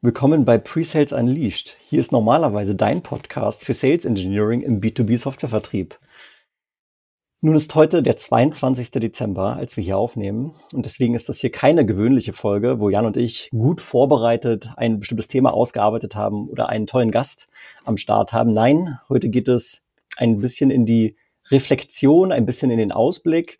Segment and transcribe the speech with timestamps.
[0.00, 1.76] Willkommen bei Pre-Sales Unleashed.
[1.88, 5.98] Hier ist normalerweise dein Podcast für Sales Engineering im B2B Softwarevertrieb.
[7.40, 8.92] Nun ist heute der 22.
[8.92, 10.54] Dezember, als wir hier aufnehmen.
[10.72, 15.00] Und deswegen ist das hier keine gewöhnliche Folge, wo Jan und ich gut vorbereitet ein
[15.00, 17.48] bestimmtes Thema ausgearbeitet haben oder einen tollen Gast
[17.84, 18.52] am Start haben.
[18.52, 19.84] Nein, heute geht es
[20.16, 21.16] ein bisschen in die
[21.50, 23.58] Reflexion, ein bisschen in den Ausblick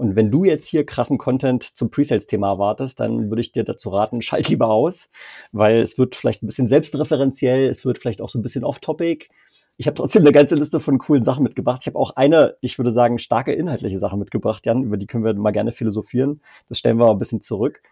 [0.00, 3.90] und wenn du jetzt hier krassen Content zum Presales-Thema erwartest, dann würde ich dir dazu
[3.90, 5.10] raten, schalt lieber aus,
[5.52, 9.28] weil es wird vielleicht ein bisschen selbstreferenziell, es wird vielleicht auch so ein bisschen off-topic.
[9.76, 11.82] Ich habe trotzdem eine ganze Liste von coolen Sachen mitgebracht.
[11.82, 15.24] Ich habe auch eine, ich würde sagen, starke inhaltliche Sache mitgebracht, Jan, über die können
[15.24, 16.40] wir mal gerne philosophieren.
[16.66, 17.82] Das stellen wir mal ein bisschen zurück.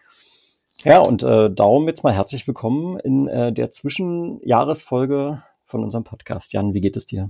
[0.83, 6.53] Ja, und äh, darum jetzt mal herzlich willkommen in äh, der Zwischenjahresfolge von unserem Podcast.
[6.53, 7.29] Jan, wie geht es dir?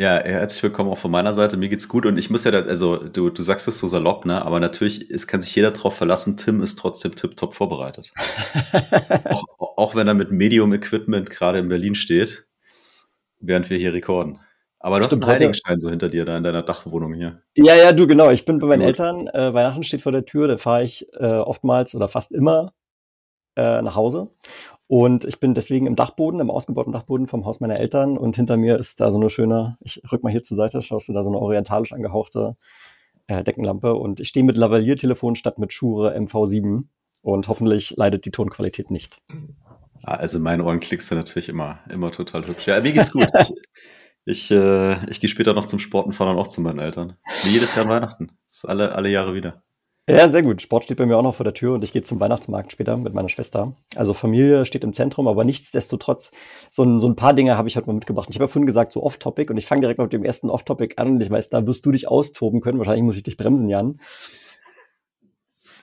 [0.00, 1.58] Ja, herzlich willkommen auch von meiner Seite.
[1.58, 4.24] Mir geht's gut und ich muss ja, da, also du, du sagst es so salopp,
[4.24, 4.42] ne?
[4.42, 8.10] Aber natürlich, es kann sich jeder darauf verlassen, Tim ist trotzdem tipptopp vorbereitet.
[9.28, 12.46] auch, auch wenn er mit Medium-Equipment gerade in Berlin steht,
[13.40, 14.40] während wir hier rekorden.
[14.78, 17.42] Aber du Stimmt, hast einen Heiligenschein so hinter dir da in deiner Dachwohnung hier.
[17.54, 18.30] Ja, ja, du, genau.
[18.30, 18.86] Ich bin bei meinen gut.
[18.88, 19.28] Eltern.
[19.28, 20.48] Äh, Weihnachten steht vor der Tür.
[20.48, 22.72] Da fahre ich äh, oftmals oder fast immer
[23.54, 24.30] äh, nach Hause.
[24.90, 28.18] Und ich bin deswegen im Dachboden, im ausgebauten Dachboden vom Haus meiner Eltern.
[28.18, 31.08] Und hinter mir ist da so eine schöne, ich rück mal hier zur Seite, schaust
[31.08, 32.56] du da so eine orientalisch angehauchte
[33.28, 33.94] äh, Deckenlampe.
[33.94, 36.86] Und ich stehe mit Lavalier-Telefon statt mit Schure MV7.
[37.22, 39.18] Und hoffentlich leidet die Tonqualität nicht.
[40.02, 42.66] Ah, also in meinen Ohren klickst du natürlich immer, immer total hübsch.
[42.66, 43.28] Ja, mir geht's gut.
[44.24, 47.16] ich, äh, ich gehe später noch zum Sport und fahre dann auch zu meinen Eltern.
[47.44, 48.32] Wie jedes Jahr an Weihnachten.
[48.44, 49.62] Das ist alle, alle Jahre wieder.
[50.16, 50.60] Ja, sehr gut.
[50.60, 52.96] Sport steht bei mir auch noch vor der Tür und ich gehe zum Weihnachtsmarkt später
[52.96, 53.74] mit meiner Schwester.
[53.96, 56.32] Also Familie steht im Zentrum, aber nichtsdestotrotz,
[56.68, 58.28] so ein, so ein paar Dinge habe ich heute mal mitgebracht.
[58.30, 60.94] Ich habe ja vorhin gesagt, so Off-Topic und ich fange direkt mit dem ersten Off-Topic
[60.96, 62.78] an und ich weiß, da wirst du dich austoben können.
[62.78, 64.00] Wahrscheinlich muss ich dich bremsen, Jan.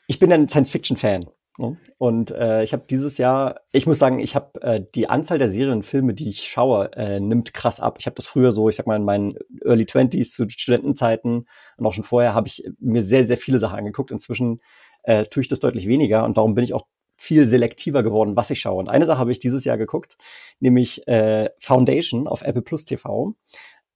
[0.08, 1.26] Ich bin ein Science-Fiction-Fan.
[1.58, 1.76] Ne?
[1.98, 5.50] Und äh, ich habe dieses Jahr, ich muss sagen, ich habe äh, die Anzahl der
[5.50, 7.98] Serienfilme, die ich schaue, äh, nimmt krass ab.
[8.00, 11.86] Ich habe das früher so, ich sag mal, in meinen Early Twenties zu Studentenzeiten und
[11.86, 14.12] auch schon vorher habe ich mir sehr, sehr viele Sachen angeguckt.
[14.12, 14.62] Inzwischen
[15.04, 16.86] äh, tue ich das deutlich weniger und darum bin ich auch
[17.18, 18.78] viel selektiver geworden, was ich schaue.
[18.78, 20.18] Und eine Sache habe ich dieses Jahr geguckt,
[20.60, 23.34] nämlich äh, Foundation auf Apple Plus TV.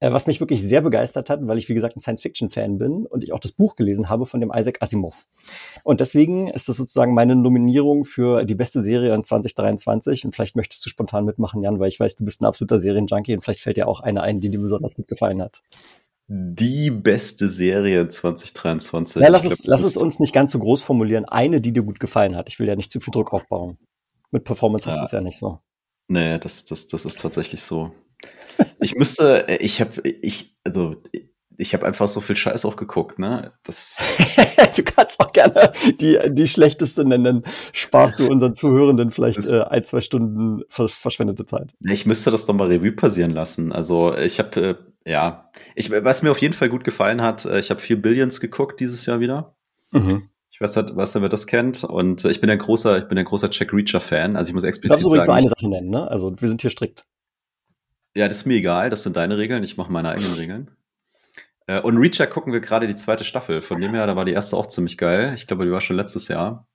[0.02, 3.24] Äh, was mich wirklich sehr begeistert hat, weil ich, wie gesagt, ein Science-Fiction-Fan bin und
[3.24, 5.28] ich auch das Buch gelesen habe von dem Isaac Asimov.
[5.84, 10.26] Und deswegen ist das sozusagen meine Nominierung für die beste Serie in 2023.
[10.26, 13.36] Und vielleicht möchtest du spontan mitmachen, Jan, weil ich weiß, du bist ein absoluter Serienjunkie
[13.36, 15.62] und vielleicht fällt dir auch eine ein, die dir besonders gut gefallen hat.
[16.28, 19.22] Die beste Serie 2023.
[19.22, 21.26] Ja, lass, es, lass es uns nicht ganz so groß formulieren.
[21.26, 22.50] Eine, die dir gut gefallen hat.
[22.50, 23.78] Ich will ja nicht zu viel Druck aufbauen.
[24.32, 24.94] Mit Performance ja.
[24.94, 25.60] hast du es ja nicht so.
[26.08, 27.92] Nee, das, das, das ist tatsächlich so.
[28.80, 30.96] Ich müsste, ich habe, ich, also
[31.62, 33.52] ich habe einfach so viel Scheiß auch geguckt, ne?
[33.64, 33.98] Das
[34.76, 37.44] du kannst auch gerne die, die schlechteste nennen.
[37.72, 41.74] Sparst du unseren Zuhörenden vielleicht äh, ein, zwei Stunden verschwendete Zeit.
[41.82, 43.72] Ich müsste das doch mal Revue passieren lassen.
[43.72, 47.60] Also ich habe, äh, ja, ich, was mir auf jeden Fall gut gefallen hat, äh,
[47.60, 49.56] ich habe vier Billions geguckt dieses Jahr wieder.
[49.92, 50.30] Mhm.
[50.50, 51.84] Ich weiß nicht, was wer das kennt.
[51.84, 54.36] Und ich bin ein großer, ich bin ein großer Jack Reacher-Fan.
[54.36, 55.10] Also ich muss explizit sagen.
[55.10, 56.10] Du darfst übrigens nur eine Sache nennen, ne?
[56.10, 57.04] Also wir sind hier strikt.
[58.16, 60.72] Ja, das ist mir egal, das sind deine Regeln, ich mache meine eigenen Regeln.
[61.68, 63.62] Äh, und Reacher gucken wir gerade die zweite Staffel.
[63.62, 65.34] Von dem her, da war die erste auch ziemlich geil.
[65.36, 66.68] Ich glaube, die war schon letztes Jahr.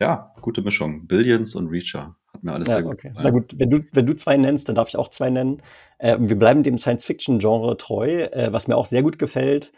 [0.00, 1.06] Ja, gute Mischung.
[1.06, 2.16] Billions und Reacher.
[2.32, 3.08] Hat mir alles ja, sehr gut okay.
[3.08, 3.24] gefallen.
[3.24, 5.62] Na gut, wenn du, wenn du zwei nennst, dann darf ich auch zwei nennen.
[5.98, 8.24] Äh, wir bleiben dem Science-Fiction-Genre treu.
[8.24, 9.72] Äh, was mir auch sehr gut gefällt,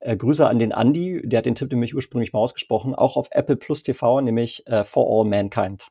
[0.00, 3.28] äh, Grüße an den Andy, der hat den Tipp nämlich ursprünglich mal ausgesprochen, auch auf
[3.32, 5.88] Apple Plus TV, nämlich äh, For All Mankind.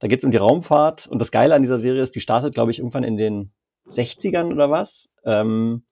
[0.00, 2.54] Da geht es um die Raumfahrt und das Geile an dieser Serie ist, die startet,
[2.54, 3.52] glaube ich, irgendwann in den
[3.90, 5.12] 60ern oder was.
[5.24, 5.84] Ähm,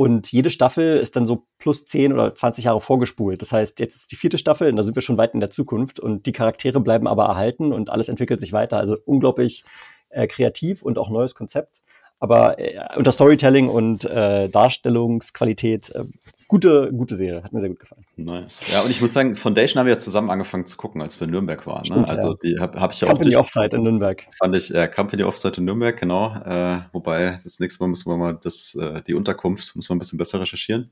[0.00, 3.42] und jede Staffel ist dann so plus 10 oder 20 Jahre vorgespult.
[3.42, 5.50] Das heißt, jetzt ist die vierte Staffel und da sind wir schon weit in der
[5.50, 8.78] Zukunft und die Charaktere bleiben aber erhalten und alles entwickelt sich weiter.
[8.78, 9.64] Also unglaublich
[10.10, 11.82] äh, kreativ und auch neues Konzept.
[12.20, 16.04] Aber äh, unter Storytelling und äh, Darstellungsqualität äh,
[16.48, 17.42] gute, gute Serie.
[17.42, 18.04] Hat mir sehr gut gefallen.
[18.16, 18.72] Nice.
[18.72, 21.26] Ja, und ich muss sagen, Foundation haben wir ja zusammen angefangen zu gucken, als wir
[21.26, 21.82] in Nürnberg waren.
[21.82, 21.84] Ne?
[21.84, 22.36] Stimmt, also ja.
[22.42, 23.42] die habe hab ich ja Company auch.
[23.42, 24.26] Company Offsite in Nürnberg.
[24.38, 26.34] Fand ich, ja, Company Offsite in Nürnberg, genau.
[26.34, 29.98] Äh, wobei, das nächste Mal müssen wir mal das, äh, die Unterkunft, müssen wir ein
[29.98, 30.90] bisschen besser recherchieren.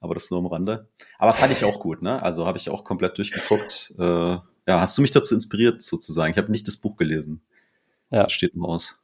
[0.00, 0.88] Aber das nur am Rande.
[1.18, 2.22] Aber fand ich auch gut, ne?
[2.22, 3.94] Also habe ich auch komplett durchgeguckt.
[3.98, 6.32] Äh, ja, hast du mich dazu inspiriert, sozusagen?
[6.32, 7.40] Ich habe nicht das Buch gelesen.
[8.10, 8.24] Ja.
[8.24, 8.98] Das steht noch aus.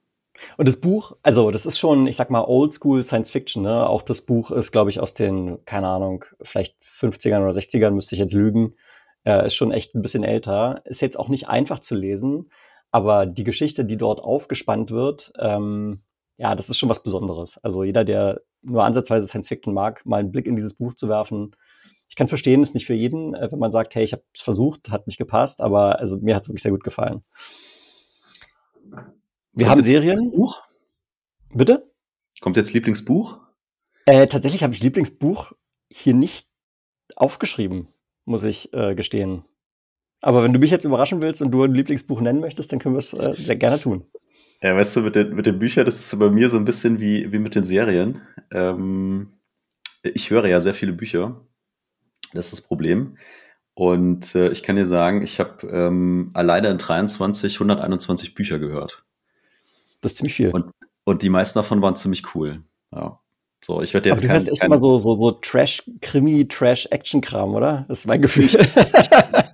[0.57, 3.89] Und das Buch, also das ist schon, ich sag mal, Oldschool Science Fiction, ne?
[3.89, 8.15] Auch das Buch ist, glaube ich, aus den, keine Ahnung, vielleicht 50ern oder 60ern, müsste
[8.15, 8.75] ich jetzt lügen.
[9.25, 10.83] Äh, ist schon echt ein bisschen älter.
[10.85, 12.51] Ist jetzt auch nicht einfach zu lesen,
[12.91, 16.01] aber die Geschichte, die dort aufgespannt wird, ähm,
[16.39, 17.59] ja, das ist schon was Besonderes.
[17.63, 21.09] Also jeder, der nur ansatzweise Science Fiction mag, mal einen Blick in dieses Buch zu
[21.09, 21.55] werfen.
[22.09, 24.41] Ich kann verstehen, ist nicht für jeden, äh, wenn man sagt, hey, ich habe es
[24.41, 27.23] versucht, hat nicht gepasst, aber also mir hat es wirklich sehr gut gefallen.
[29.53, 30.31] Wir Kommt haben Serien.
[30.31, 30.63] Buch?
[31.53, 31.91] Bitte?
[32.41, 33.39] Kommt jetzt Lieblingsbuch?
[34.07, 35.53] Äh, tatsächlich habe ich Lieblingsbuch
[35.93, 36.49] hier nicht
[37.17, 37.89] aufgeschrieben,
[38.25, 39.45] muss ich äh, gestehen.
[40.23, 42.95] Aber wenn du mich jetzt überraschen willst und du ein Lieblingsbuch nennen möchtest, dann können
[42.95, 44.07] wir es äh, sehr gerne tun.
[44.63, 46.65] Ja, weißt du, mit den, mit den Büchern, das ist so bei mir so ein
[46.65, 48.23] bisschen wie, wie mit den Serien.
[48.53, 49.35] Ähm,
[50.03, 51.45] ich höre ja sehr viele Bücher.
[52.33, 53.19] Das ist das Problem.
[53.75, 59.05] Und äh, ich kann dir sagen, ich habe ähm, alleine in 23 121 Bücher gehört.
[60.03, 60.51] Das ist ziemlich viel.
[60.51, 60.67] Und,
[61.05, 62.63] und die meisten davon waren ziemlich cool.
[62.95, 63.19] Ja.
[63.65, 67.55] So, ich werde jetzt Aber du hörst echt kein, immer so, so, so Trash-Krimi, Trash-Action-Kram,
[67.55, 67.85] oder?
[67.89, 68.47] Das ist mein Gefühl.
[68.47, 68.61] Ich,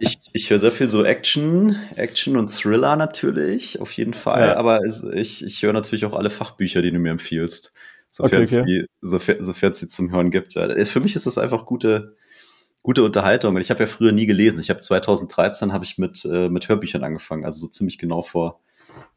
[0.00, 4.40] ich, ich höre sehr viel so Action, Action und Thriller natürlich, auf jeden Fall.
[4.40, 4.56] Ja.
[4.56, 4.80] Aber
[5.14, 7.72] ich, ich höre natürlich auch alle Fachbücher, die du mir empfiehlst.
[8.10, 8.86] Sofern okay, okay.
[9.02, 10.54] es sofern, sofern es sie zum Hören gibt.
[10.54, 12.16] Für mich ist das einfach gute,
[12.82, 13.54] gute Unterhaltung.
[13.56, 14.60] Und ich habe ja früher nie gelesen.
[14.60, 18.60] Ich habe 2013 habe ich mit, äh, mit Hörbüchern angefangen, also so ziemlich genau vor,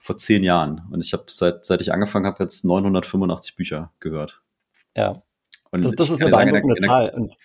[0.01, 0.81] vor zehn Jahren.
[0.91, 4.41] Und ich habe seit, seit ich angefangen habe, jetzt 985 Bücher gehört.
[4.97, 5.21] Ja.
[5.69, 7.11] Und das, das ist eine beeindruckende Zahl.
[7.11, 7.35] Und,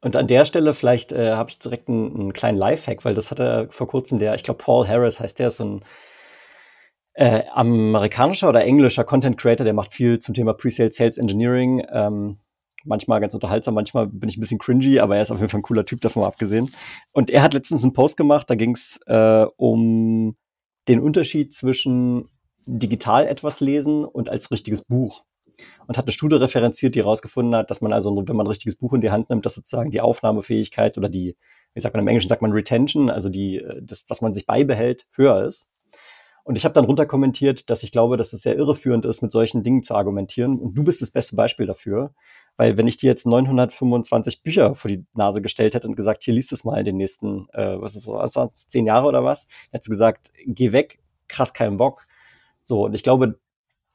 [0.00, 3.30] und an der Stelle vielleicht äh, habe ich direkt einen, einen kleinen Lifehack, weil das
[3.30, 5.82] hatte vor kurzem der, ich glaube Paul Harris heißt der, so ein
[7.12, 11.84] äh, amerikanischer oder englischer Content Creator, der macht viel zum Thema Pre-Sale Sales Engineering.
[11.92, 12.38] Ähm,
[12.84, 15.60] manchmal ganz unterhaltsam, manchmal bin ich ein bisschen cringy, aber er ist auf jeden Fall
[15.60, 16.70] ein cooler Typ, davon abgesehen.
[17.12, 20.34] Und er hat letztens einen Post gemacht, da ging es äh, um
[20.88, 22.28] den Unterschied zwischen
[22.66, 25.24] digital etwas lesen und als richtiges Buch.
[25.86, 28.76] Und hat eine Studie referenziert, die herausgefunden hat, dass man also, wenn man ein richtiges
[28.76, 31.36] Buch in die Hand nimmt, dass sozusagen die Aufnahmefähigkeit oder die,
[31.74, 35.06] wie sagt man im Englischen, sagt man Retention, also die, das, was man sich beibehält,
[35.12, 35.68] höher ist.
[36.44, 39.62] Und ich habe dann runterkommentiert, dass ich glaube, dass es sehr irreführend ist, mit solchen
[39.62, 40.58] Dingen zu argumentieren.
[40.58, 42.14] Und du bist das beste Beispiel dafür.
[42.58, 46.34] Weil wenn ich dir jetzt 925 Bücher vor die Nase gestellt hätte und gesagt, hier
[46.34, 49.46] liest es mal in den nächsten, äh, was ist so, also zehn Jahre oder was,
[49.70, 52.06] hättest du gesagt, geh weg, krass keinen Bock.
[52.62, 53.38] So, und ich glaube,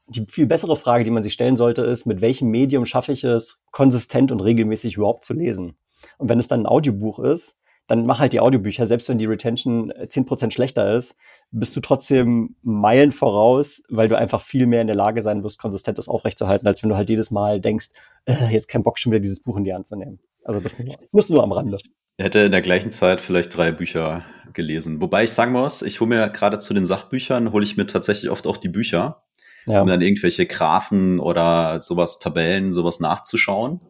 [0.06, 3.22] die viel bessere Frage, die man sich stellen sollte, ist, mit welchem Medium schaffe ich
[3.22, 5.76] es, konsistent und regelmäßig überhaupt zu lesen?
[6.16, 9.26] Und wenn es dann ein Audiobuch ist, dann mach halt die Audiobücher, selbst wenn die
[9.26, 11.16] Retention äh, zehn Prozent schlechter ist,
[11.50, 15.60] bist du trotzdem Meilen voraus, weil du einfach viel mehr in der Lage sein wirst,
[15.60, 17.90] konsistent das aufrechtzuerhalten, als wenn du halt jedes Mal denkst,
[18.26, 20.18] äh, jetzt kein Bock schon wieder dieses Buch in die Hand zu nehmen.
[20.44, 20.76] Also das
[21.12, 21.78] musst du nur am Rande.
[22.16, 25.00] Ich hätte in der gleichen Zeit vielleicht drei Bücher gelesen.
[25.00, 28.30] Wobei ich sagen muss, ich hole mir gerade zu den Sachbüchern, hole ich mir tatsächlich
[28.30, 29.24] oft auch die Bücher,
[29.66, 29.80] ja.
[29.80, 33.80] um dann irgendwelche Graphen oder sowas, Tabellen, sowas nachzuschauen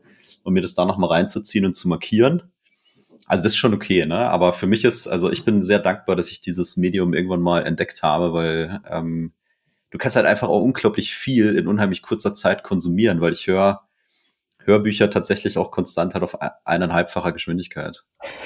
[0.42, 2.50] und mir das da nochmal reinzuziehen und zu markieren.
[3.26, 4.28] Also das ist schon okay, ne?
[4.30, 7.66] Aber für mich ist, also ich bin sehr dankbar, dass ich dieses Medium irgendwann mal
[7.66, 9.32] entdeckt habe, weil ähm,
[9.90, 13.82] du kannst halt einfach auch unglaublich viel in unheimlich kurzer Zeit konsumieren, weil ich höre
[14.64, 18.04] Hörbücher tatsächlich auch konstant halt auf eineinhalbfacher Geschwindigkeit.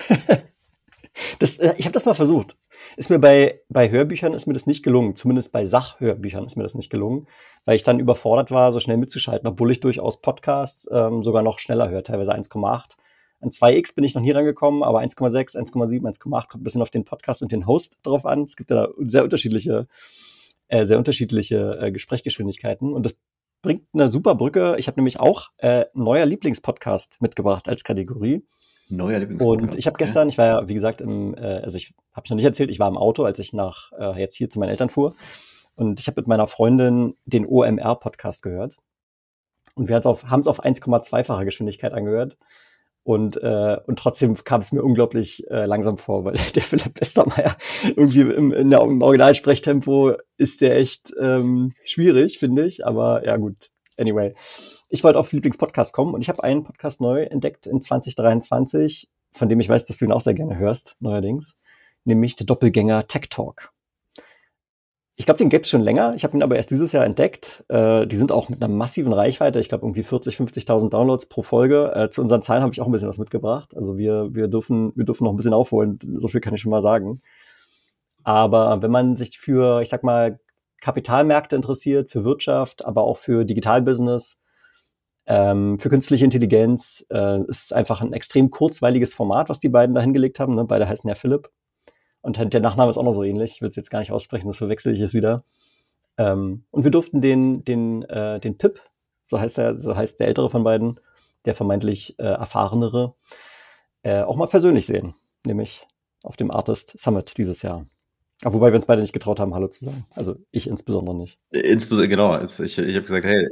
[1.39, 2.57] das, äh, ich habe das mal versucht.
[2.97, 5.17] Ist mir bei, bei Hörbüchern ist mir das nicht gelungen.
[5.17, 7.27] Zumindest bei Sachhörbüchern ist mir das nicht gelungen,
[7.65, 11.59] weil ich dann überfordert war, so schnell mitzuschalten, obwohl ich durchaus Podcasts ähm, sogar noch
[11.59, 12.97] schneller höre, teilweise 1,8.
[13.41, 16.91] An 2x bin ich noch nie rangekommen, aber 1,6, 1,7, 1,8 kommt ein bisschen auf
[16.91, 18.43] den Podcast und den Host drauf an.
[18.43, 19.87] Es gibt ja da sehr unterschiedliche,
[20.67, 23.17] äh, sehr unterschiedliche äh, Gesprächsgeschwindigkeiten und das
[23.63, 24.77] bringt eine super Brücke.
[24.79, 28.47] Ich habe nämlich auch äh, neuer Lieblingspodcast mitgebracht als Kategorie.
[28.89, 29.63] Neuer Lieblingspodcast.
[29.63, 32.31] Und ich habe gestern, ich war ja, wie gesagt, im, äh, also ich habe ich
[32.31, 34.71] noch nicht erzählt, ich war im Auto, als ich nach äh, jetzt hier zu meinen
[34.71, 35.15] Eltern fuhr.
[35.75, 38.77] Und ich habe mit meiner Freundin den OMR-Podcast gehört.
[39.75, 42.37] Und wir haben es auf 1,2-facher Geschwindigkeit angehört.
[43.09, 47.57] Und, äh, und trotzdem kam es mir unglaublich äh, langsam vor, weil der Philipp Westermeier
[47.97, 52.85] irgendwie im, in der, im Originalsprechtempo ist der echt ähm, schwierig, finde ich.
[52.85, 53.71] Aber ja, gut.
[53.97, 54.35] Anyway.
[54.91, 59.49] Ich wollte auf Lieblingspodcast kommen und ich habe einen Podcast neu entdeckt in 2023, von
[59.49, 61.57] dem ich weiß, dass du ihn auch sehr gerne hörst, neuerdings,
[62.05, 63.71] nämlich der Doppelgänger Tech Talk.
[65.21, 66.15] Ich glaube, den gibt's schon länger.
[66.15, 67.65] Ich habe ihn aber erst dieses Jahr entdeckt.
[67.69, 69.59] Äh, die sind auch mit einer massiven Reichweite.
[69.59, 71.93] Ich glaube, irgendwie 40, 50.000 Downloads pro Folge.
[71.93, 73.77] Äh, zu unseren Zahlen habe ich auch ein bisschen was mitgebracht.
[73.77, 75.99] Also wir, wir, dürfen, wir dürfen noch ein bisschen aufholen.
[76.19, 77.21] So viel kann ich schon mal sagen.
[78.23, 80.39] Aber wenn man sich für, ich sag mal,
[80.81, 84.39] Kapitalmärkte interessiert, für Wirtschaft, aber auch für Digitalbusiness,
[85.27, 89.97] ähm, für künstliche Intelligenz, äh, ist es einfach ein extrem kurzweiliges Format, was die beiden
[89.97, 90.55] da hingelegt haben.
[90.55, 90.65] Ne?
[90.65, 91.51] Beide heißen ja Philipp.
[92.29, 93.53] Und der Nachname ist auch noch so ähnlich.
[93.55, 95.45] Ich will es jetzt gar nicht aussprechen, das verwechsel ich es wieder.
[96.19, 98.83] Ähm, und wir durften den, den, äh, den Pip,
[99.25, 101.01] so heißt er, so heißt der ältere von beiden,
[101.47, 103.15] der vermeintlich äh, erfahrenere,
[104.03, 105.15] äh, auch mal persönlich sehen,
[105.47, 105.87] nämlich
[106.23, 107.87] auf dem Artist Summit dieses Jahr.
[108.45, 110.05] Aber wobei wir uns beide nicht getraut haben, Hallo zu sagen.
[110.15, 111.39] Also ich insbesondere nicht.
[111.51, 112.41] Insbesondere, genau.
[112.41, 113.49] Ich, ich habe gesagt, hey,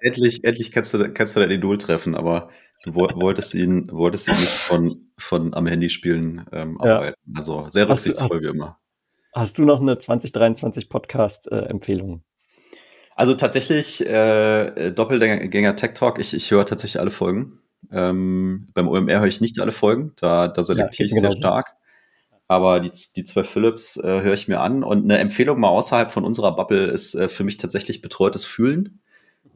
[0.00, 2.48] endlich, endlich kannst du, kannst du dein Idol treffen, aber
[2.84, 7.20] du wolltest ihn, wolltest ihn nicht von, von am Handy spielen ähm, arbeiten.
[7.26, 7.38] Ja.
[7.38, 8.78] Also sehr rücksichtsvoll wie immer.
[9.34, 12.24] hast du noch eine 2023 Podcast-Empfehlung?
[13.18, 16.20] also tatsächlich äh, Doppelgänger Tech Talk.
[16.20, 17.58] Ich, ich höre tatsächlich alle Folgen.
[17.90, 20.12] Ähm, beim OMR höre ich nicht alle Folgen.
[20.20, 21.74] Da, da selektiere ja, ich sehr stark.
[22.48, 24.82] Aber die, die zwei Philips äh, höre ich mir an.
[24.82, 29.00] Und eine Empfehlung mal außerhalb von unserer Bubble ist äh, für mich tatsächlich betreutes Fühlen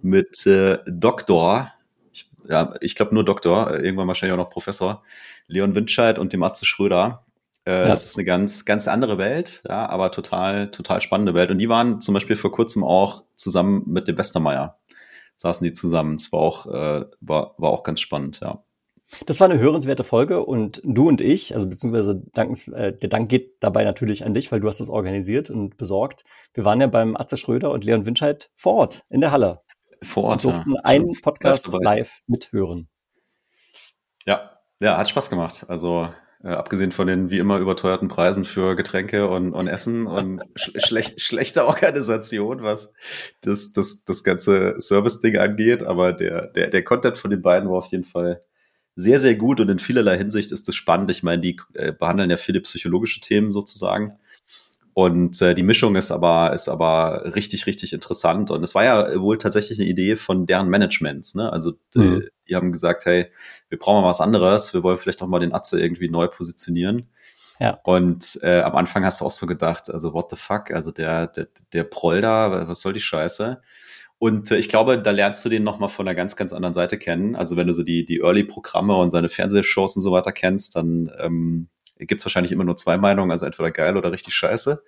[0.03, 1.73] mit äh, Doktor.
[2.13, 5.03] Ich, ja, ich glaube nur Doktor, äh, irgendwann wahrscheinlich auch noch Professor.
[5.47, 7.25] Leon Windscheid und dem Atze Schröder.
[7.65, 7.89] Äh, ja.
[7.89, 11.51] Das ist eine ganz, ganz andere Welt, ja, aber total, total spannende Welt.
[11.51, 14.79] Und die waren zum Beispiel vor kurzem auch zusammen mit dem Westermeier.
[15.37, 16.17] Saßen die zusammen.
[16.17, 18.63] Es war auch, äh, war, war auch ganz spannend, ja.
[19.27, 23.29] Das war eine hörenswerte Folge und du und ich, also beziehungsweise dankens, äh, der Dank
[23.29, 26.25] geht dabei natürlich an dich, weil du hast das organisiert und besorgt.
[26.55, 29.61] Wir waren ja beim Atze Schröder und Leon Winscheid vor Ort in der Halle.
[30.03, 30.45] Vor Ort.
[30.45, 30.81] Und durften ja.
[30.85, 32.89] einen Podcast live mithören.
[34.25, 35.67] Ja, ja, hat Spaß gemacht.
[35.69, 36.09] Also
[36.43, 40.73] äh, abgesehen von den wie immer überteuerten Preisen für Getränke und, und Essen und sch
[40.77, 42.95] schlecht, schlechter Organisation, was
[43.43, 45.83] das, das, das ganze Service-Ding angeht.
[45.83, 48.43] Aber der, der, der Content von den beiden war auf jeden Fall
[48.95, 51.11] sehr, sehr gut und in vielerlei Hinsicht ist es spannend.
[51.11, 54.19] Ich meine, die äh, behandeln ja viele psychologische Themen sozusagen.
[54.95, 58.51] Und äh, die Mischung ist aber, ist aber richtig, richtig interessant.
[58.51, 61.35] Und es war ja wohl tatsächlich eine Idee von deren Managements.
[61.35, 61.51] Ne?
[61.51, 62.21] Also mhm.
[62.21, 63.31] äh, die haben gesagt, hey,
[63.71, 67.09] wir brauchen mal was anderes, wir wollen vielleicht auch mal den Atze irgendwie neu positionieren.
[67.59, 67.79] Ja.
[67.85, 71.29] Und äh, am Anfang hast du auch so gedacht, also what the fuck, also der,
[71.29, 73.63] der, der Proll da, was soll die Scheiße?
[74.23, 76.97] Und äh, ich glaube, da lernst du den nochmal von einer ganz, ganz anderen Seite
[76.97, 77.35] kennen.
[77.35, 81.11] Also wenn du so die, die Early-Programme und seine Fernsehshows und so weiter kennst, dann
[81.19, 81.67] ähm,
[81.99, 84.81] gibt wahrscheinlich immer nur zwei Meinungen, also entweder geil oder richtig scheiße.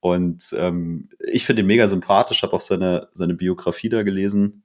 [0.00, 4.64] Und ähm, ich finde ihn mega sympathisch, habe auch seine, seine Biografie da gelesen.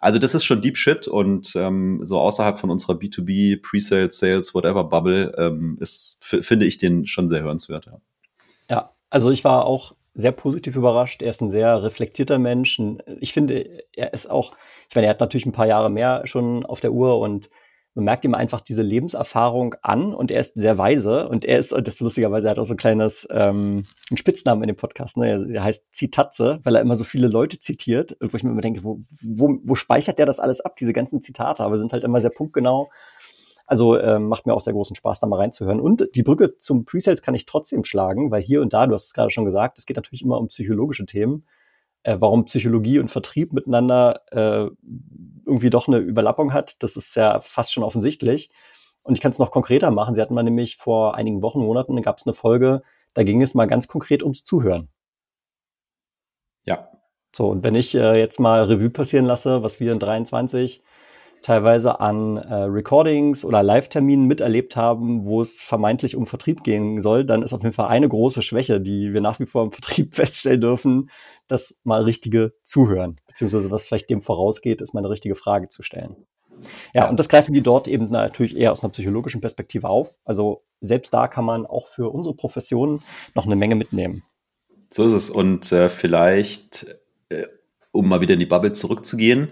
[0.00, 4.54] Also das ist schon Deep Shit und ähm, so außerhalb von unserer B2B, Pre-Sales, Sales,
[4.56, 7.86] whatever Bubble ähm, ist, finde ich den schon sehr hörenswert.
[7.86, 8.00] Ja.
[8.68, 11.22] ja, also ich war auch sehr positiv überrascht.
[11.22, 12.80] Er ist ein sehr reflektierter Mensch.
[13.20, 14.56] Ich finde, er ist auch,
[14.88, 17.50] ich meine, er hat natürlich ein paar Jahre mehr schon auf der Uhr und
[17.94, 21.72] man merkt ihm einfach diese Lebenserfahrung an und er ist sehr weise und er ist,
[21.72, 24.76] und das ist lustigerweise, er hat auch so ein kleines, ähm, einen Spitznamen in dem
[24.76, 25.46] Podcast, ne?
[25.50, 28.60] er, heißt Zitatze, weil er immer so viele Leute zitiert und wo ich mir immer
[28.60, 32.04] denke, wo, wo, wo speichert der das alles ab, diese ganzen Zitate, aber sind halt
[32.04, 32.90] immer sehr punktgenau.
[33.66, 35.80] Also ähm, macht mir auch sehr großen Spaß, da mal reinzuhören.
[35.80, 39.06] Und die Brücke zum Presales kann ich trotzdem schlagen, weil hier und da, du hast
[39.06, 41.44] es gerade schon gesagt, es geht natürlich immer um psychologische Themen
[42.06, 44.70] äh, warum Psychologie und Vertrieb miteinander äh,
[45.44, 48.50] irgendwie doch eine Überlappung hat, das ist ja fast schon offensichtlich.
[49.02, 50.14] Und ich kann es noch konkreter machen.
[50.14, 52.82] Sie hatten mal nämlich vor einigen Wochen, Monaten, gab es eine Folge,
[53.14, 54.88] da ging es mal ganz konkret ums Zuhören.
[56.64, 56.90] Ja.
[57.34, 60.84] So, und wenn ich äh, jetzt mal Revue passieren lasse, was wir in 23
[61.42, 67.24] teilweise an äh, Recordings oder Live-Terminen miterlebt haben, wo es vermeintlich um Vertrieb gehen soll,
[67.24, 70.14] dann ist auf jeden Fall eine große Schwäche, die wir nach wie vor im Vertrieb
[70.14, 71.10] feststellen dürfen,
[71.48, 75.82] das mal richtige Zuhören, beziehungsweise was vielleicht dem vorausgeht, ist mal eine richtige Frage zu
[75.82, 76.16] stellen.
[76.94, 80.18] Ja, und das greifen die dort eben natürlich eher aus einer psychologischen Perspektive auf.
[80.24, 83.02] Also selbst da kann man auch für unsere Profession
[83.34, 84.22] noch eine Menge mitnehmen.
[84.90, 85.30] So ist es.
[85.30, 86.86] Und äh, vielleicht,
[87.28, 87.46] äh,
[87.96, 89.48] um mal wieder in die Bubble zurückzugehen,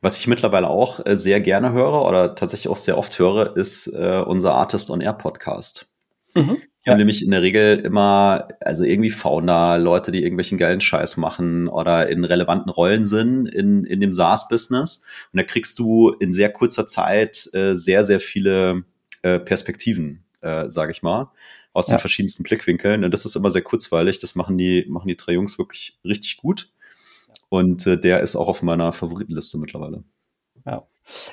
[0.00, 3.86] was ich mittlerweile auch äh, sehr gerne höre oder tatsächlich auch sehr oft höre, ist
[3.86, 5.86] äh, unser Artist on Air Podcast.
[6.34, 6.58] Mhm.
[6.84, 6.92] Ja.
[6.92, 11.66] haben nämlich in der Regel immer, also irgendwie Founder, Leute, die irgendwelchen geilen Scheiß machen
[11.66, 15.02] oder in relevanten Rollen sind in, in dem SaaS-Business.
[15.32, 18.84] Und da kriegst du in sehr kurzer Zeit äh, sehr, sehr viele
[19.22, 21.30] äh, Perspektiven, äh, sage ich mal,
[21.72, 21.96] aus ja.
[21.96, 23.02] den verschiedensten Blickwinkeln.
[23.04, 24.18] Und das ist immer sehr kurzweilig.
[24.18, 26.68] Das machen die, machen die drei Jungs wirklich richtig gut.
[27.48, 30.04] Und äh, der ist auch auf meiner Favoritenliste mittlerweile.
[30.66, 30.86] Ja.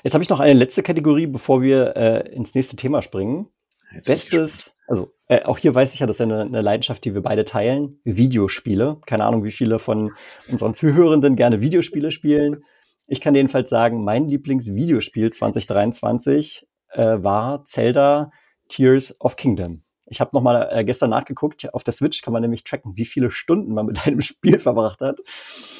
[0.03, 3.47] Jetzt habe ich noch eine letzte Kategorie, bevor wir äh, ins nächste Thema springen.
[3.93, 7.13] Jetzt Bestes, also äh, auch hier weiß ich ja, das ist eine, eine Leidenschaft, die
[7.13, 7.99] wir beide teilen.
[8.03, 8.97] Videospiele.
[9.05, 10.11] Keine Ahnung, wie viele von
[10.49, 12.63] unseren Zuhörenden gerne Videospiele spielen.
[13.07, 18.31] Ich kann jedenfalls sagen, mein Lieblingsvideospiel 2023 äh, war Zelda
[18.69, 19.83] Tears of Kingdom.
[20.11, 21.73] Ich habe noch mal äh, gestern nachgeguckt.
[21.73, 24.99] Auf der Switch kann man nämlich tracken, wie viele Stunden man mit einem Spiel verbracht
[24.99, 25.21] hat.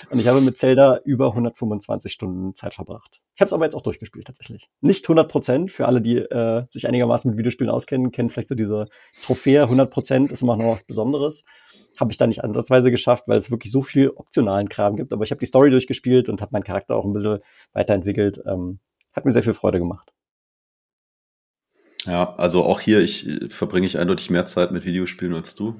[0.10, 3.20] Und ich habe mit Zelda über 125 Stunden Zeit verbracht.
[3.36, 4.70] Ich habe es aber jetzt auch durchgespielt tatsächlich.
[4.80, 5.72] Nicht 100 Prozent.
[5.74, 8.88] Für alle, die äh, sich einigermaßen mit Videospielen auskennen, kennen vielleicht so diese
[9.22, 9.64] Trophäe.
[9.64, 11.44] 100 Prozent ist immer noch was Besonderes.
[12.00, 15.12] Habe ich da nicht ansatzweise geschafft, weil es wirklich so viel optionalen Kram gibt.
[15.12, 17.40] Aber ich habe die Story durchgespielt und habe meinen Charakter auch ein bisschen
[17.74, 18.42] weiterentwickelt.
[18.48, 18.80] Ähm,
[19.14, 20.14] hat mir sehr viel Freude gemacht.
[22.05, 25.75] Ja, also auch hier ich, äh, verbringe ich eindeutig mehr Zeit mit Videospielen als du.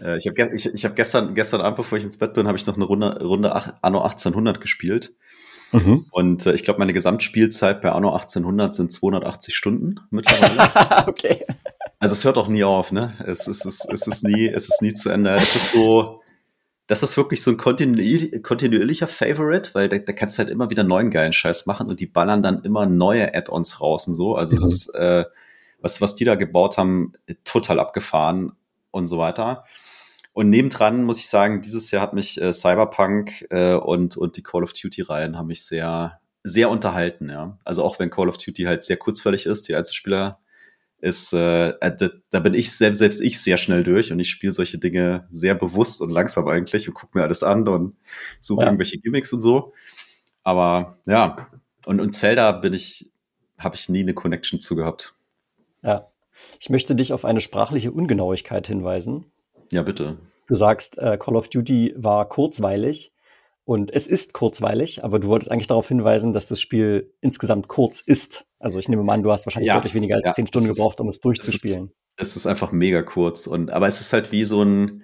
[0.00, 2.58] Äh, ich habe ich, ich hab gestern, gestern Abend, bevor ich ins Bett bin, habe
[2.58, 5.14] ich noch eine Runde, Runde Anno 1800 gespielt.
[5.72, 6.06] Mhm.
[6.12, 11.06] Und äh, ich glaube, meine Gesamtspielzeit bei Anno 1800 sind 280 Stunden mittlerweile.
[11.08, 11.44] okay.
[11.98, 13.14] Also es hört auch nie auf, ne?
[13.26, 15.34] Es, es, es, es, ist nie, es ist nie zu Ende.
[15.36, 16.20] Es ist so,
[16.86, 20.70] das ist wirklich so ein kontinuierlich, kontinuierlicher Favorite, weil da, da kannst du halt immer
[20.70, 24.34] wieder neuen geilen Scheiß machen und die ballern dann immer neue Add-ons raus und so.
[24.36, 24.62] Also mhm.
[24.64, 25.24] es ist, äh,
[25.84, 27.12] was, was die da gebaut haben,
[27.44, 28.52] total abgefahren
[28.90, 29.64] und so weiter.
[30.32, 34.42] Und nebendran muss ich sagen, dieses Jahr hat mich äh, Cyberpunk äh, und, und die
[34.42, 37.58] Call of Duty-Reihen haben mich sehr, sehr unterhalten, ja.
[37.64, 40.40] Also auch wenn Call of Duty halt sehr kurzweilig ist, die Einzelspieler
[41.00, 44.30] ist, äh, äh, da, da bin ich selbst, selbst ich sehr schnell durch und ich
[44.30, 47.96] spiele solche Dinge sehr bewusst und langsam eigentlich und gucke mir alles an und
[48.40, 48.68] suche ja.
[48.68, 49.74] irgendwelche Gimmicks und so.
[50.42, 51.48] Aber ja,
[51.84, 53.12] und, und Zelda bin ich,
[53.58, 55.14] habe ich nie eine Connection zu gehabt.
[55.84, 56.08] Ja.
[56.58, 59.26] Ich möchte dich auf eine sprachliche Ungenauigkeit hinweisen.
[59.70, 60.18] Ja, bitte.
[60.46, 63.12] Du sagst, äh, Call of Duty war kurzweilig
[63.64, 68.00] und es ist kurzweilig, aber du wolltest eigentlich darauf hinweisen, dass das Spiel insgesamt kurz
[68.00, 68.46] ist.
[68.58, 70.68] Also ich nehme mal an, du hast wahrscheinlich ja, deutlich weniger als ja, zehn Stunden
[70.68, 71.84] gebraucht, um es durchzuspielen.
[71.84, 75.02] Es ist, es ist einfach mega kurz und aber es ist halt wie so ein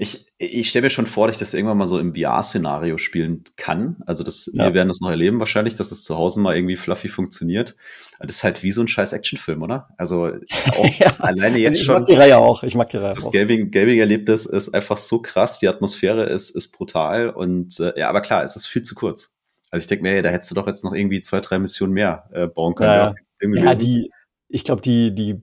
[0.00, 3.42] ich, ich stelle mir schon vor, dass ich das irgendwann mal so im VR-Szenario spielen
[3.56, 3.96] kann.
[4.06, 4.66] Also das, ja.
[4.66, 7.74] wir werden das noch erleben wahrscheinlich, dass es zu Hause mal irgendwie fluffy funktioniert.
[8.20, 9.88] Das ist halt wie so ein scheiß Actionfilm, oder?
[9.98, 10.28] Also
[10.98, 11.12] ja.
[11.18, 11.96] alleine jetzt ich schon.
[11.96, 12.62] Ich mag die Reihe auch.
[12.62, 13.32] Ich mag die Reihe das auch.
[13.32, 15.58] Gaming, Gaming-Erlebnis ist einfach so krass.
[15.58, 19.34] Die Atmosphäre ist, ist brutal und äh, ja, aber klar, es ist viel zu kurz.
[19.70, 21.92] Also ich denke mir, hey, da hättest du doch jetzt noch irgendwie zwei, drei Missionen
[21.92, 22.88] mehr äh, bauen können.
[22.90, 24.12] Ja, ja die,
[24.48, 25.42] ich glaube, die, die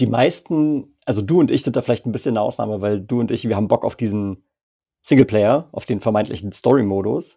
[0.00, 3.20] die meisten, also du und ich sind da vielleicht ein bisschen eine Ausnahme, weil du
[3.20, 4.44] und ich, wir haben Bock auf diesen
[5.02, 7.36] Singleplayer, auf den vermeintlichen Story-Modus.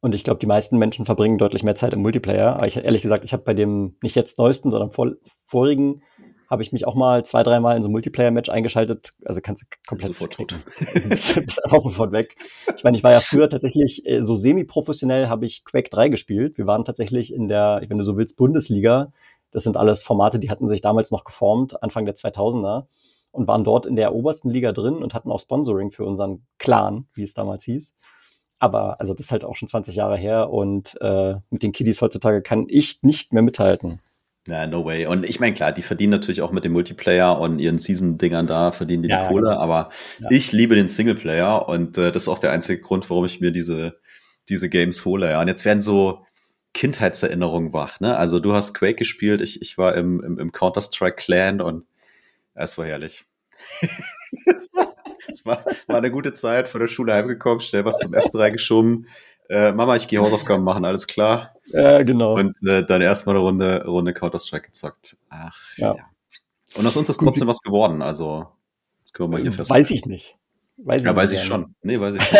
[0.00, 2.56] Und ich glaube, die meisten Menschen verbringen deutlich mehr Zeit im Multiplayer.
[2.56, 5.12] Aber ich ehrlich gesagt, ich habe bei dem nicht jetzt neuesten, sondern vor,
[5.46, 6.02] vorigen
[6.50, 9.14] habe ich mich auch mal zwei, dreimal in so ein Multiplayer-Match eingeschaltet.
[9.24, 10.62] Also kannst du komplett sofort knicken.
[11.08, 12.36] bist, bist einfach sofort weg.
[12.76, 16.58] Ich meine, ich war ja früher tatsächlich äh, so semi-professionell, habe ich Quake 3 gespielt.
[16.58, 19.12] Wir waren tatsächlich in der, wenn du so willst, Bundesliga
[19.52, 22.86] das sind alles Formate, die hatten sich damals noch geformt, Anfang der 2000er
[23.30, 27.06] und waren dort in der obersten Liga drin und hatten auch Sponsoring für unseren Clan,
[27.14, 27.94] wie es damals hieß.
[28.58, 32.00] Aber also das ist halt auch schon 20 Jahre her und äh, mit den Kiddies
[32.00, 34.00] heutzutage kann ich nicht mehr mithalten.
[34.48, 35.06] Ja, no way.
[35.06, 38.72] Und ich meine, klar, die verdienen natürlich auch mit dem Multiplayer und ihren Season-Dingern da,
[38.72, 39.60] verdienen die ja, die Kohle, genau.
[39.60, 40.28] aber ja.
[40.30, 43.52] ich liebe den Singleplayer und äh, das ist auch der einzige Grund, warum ich mir
[43.52, 44.00] diese,
[44.48, 45.30] diese Games hole.
[45.30, 45.40] Ja.
[45.40, 46.24] Und jetzt werden so,
[46.74, 48.00] Kindheitserinnerung wach.
[48.00, 48.16] Ne?
[48.16, 51.86] Also du hast Quake gespielt, ich, ich war im, im, im Counter-Strike Clan und
[52.54, 53.24] es war herrlich.
[55.28, 59.08] es war, war eine gute Zeit, von der Schule heimgekommen, schnell was zum Essen reingeschoben.
[59.48, 61.54] Äh, Mama, ich gehe Hausaufgaben machen, alles klar.
[61.66, 62.34] Ja, genau.
[62.34, 65.16] Und äh, dann erstmal eine Runde, Runde Counter-Strike gezockt.
[65.28, 65.94] Ach, ja.
[65.94, 66.06] ja.
[66.76, 68.48] Und aus uns ist trotzdem was geworden, also
[69.12, 69.70] können wir mal hier fest.
[69.70, 70.36] Weiß ich nicht.
[70.78, 71.74] Weiß ja, weiß ich schon.
[71.82, 72.38] Nee, weiß ich schon.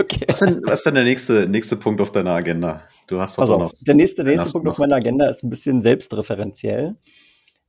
[0.00, 0.24] okay.
[0.26, 2.82] Was ist denn, was ist denn der nächste, nächste Punkt auf deiner Agenda?
[3.06, 3.72] Du hast doch noch.
[3.80, 4.72] Der nächste, der nächste Punkt noch.
[4.72, 6.96] auf meiner Agenda ist ein bisschen selbstreferenziell.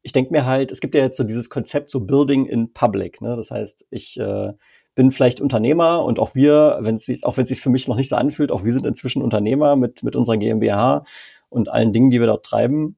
[0.01, 3.21] Ich denke mir halt, es gibt ja jetzt so dieses Konzept so Building in Public.
[3.21, 3.35] Ne?
[3.35, 4.53] Das heißt, ich äh,
[4.95, 7.95] bin vielleicht Unternehmer und auch wir, wenn es auch wenn es sich für mich noch
[7.95, 11.03] nicht so anfühlt, auch wir sind inzwischen Unternehmer mit mit unserer GmbH
[11.49, 12.95] und allen Dingen, die wir dort treiben.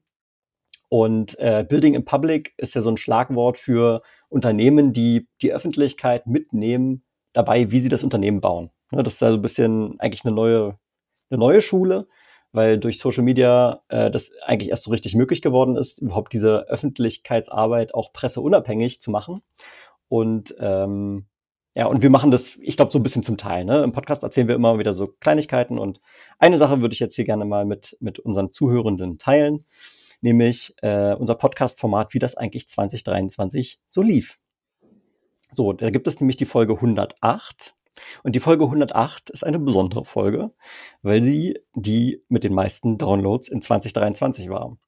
[0.88, 4.02] Und äh, Building in Public ist ja so ein Schlagwort für
[4.32, 8.70] Unternehmen, die die Öffentlichkeit mitnehmen dabei, wie sie das Unternehmen bauen.
[8.90, 10.78] Ne, das ist also ein bisschen eigentlich eine neue,
[11.30, 12.08] eine neue Schule,
[12.52, 16.68] weil durch Social Media äh, das eigentlich erst so richtig möglich geworden ist, überhaupt diese
[16.68, 19.42] Öffentlichkeitsarbeit auch presseunabhängig zu machen.
[20.08, 21.26] Und ähm,
[21.74, 23.64] ja, und wir machen das, ich glaube, so ein bisschen zum Teil.
[23.64, 23.82] Ne?
[23.82, 26.00] Im Podcast erzählen wir immer wieder so Kleinigkeiten und
[26.38, 29.64] eine Sache würde ich jetzt hier gerne mal mit, mit unseren Zuhörenden teilen
[30.22, 34.38] nämlich äh, unser Podcast-Format, wie das eigentlich 2023 so lief.
[35.50, 37.74] So, da gibt es nämlich die Folge 108.
[38.22, 40.50] Und die Folge 108 ist eine besondere Folge,
[41.02, 44.78] weil sie die mit den meisten Downloads in 2023 war.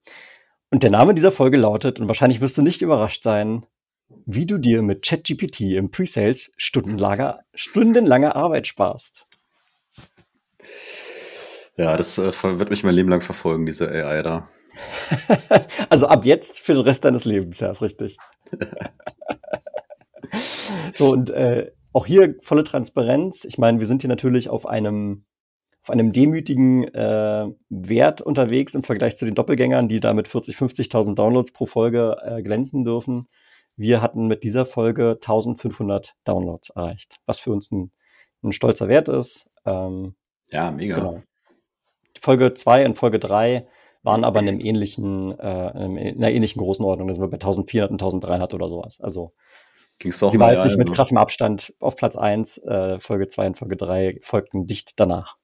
[0.71, 3.67] Und der Name dieser Folge lautet, und wahrscheinlich wirst du nicht überrascht sein,
[4.27, 9.27] wie du dir mit ChatGPT im Presales stundenlange Arbeit sparst.
[11.77, 14.49] Ja, das äh, wird mich mein Leben lang verfolgen, diese AI da.
[15.89, 18.17] also ab jetzt für den Rest deines Lebens, ja, ist richtig.
[20.95, 23.45] so, und äh, auch hier volle Transparenz.
[23.45, 25.25] Ich meine, wir sind hier natürlich auf einem
[25.85, 30.57] auf einem demütigen äh, Wert unterwegs im Vergleich zu den Doppelgängern, die da mit 40,
[30.57, 33.29] 50.000 Downloads pro Folge äh, glänzen dürfen.
[33.77, 37.93] Wir hatten mit dieser Folge 1500 Downloads erreicht, was für uns ein,
[38.43, 39.51] ein stolzer Wert ist.
[39.67, 40.15] Ähm,
[40.51, 40.97] ja, mega.
[40.97, 41.23] Genau.
[42.19, 43.67] Folge 2 und Folge 3
[44.05, 47.09] waren aber in einem ähnlichen, äh, in einer ähnlichen Größenordnung.
[47.09, 49.01] Da sind wir bei 1400 und 1300 oder sowas.
[49.01, 49.33] Also
[49.99, 53.47] Ging's doch sie war jetzt nicht mit krassem Abstand auf Platz 1, äh, Folge 2
[53.49, 55.37] und Folge 3 folgten dicht danach.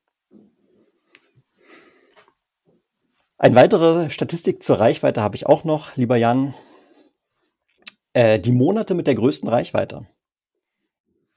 [3.38, 6.52] Eine weitere Statistik zur Reichweite habe ich auch noch, lieber Jan.
[8.12, 10.06] Äh, die Monate mit der größten Reichweite.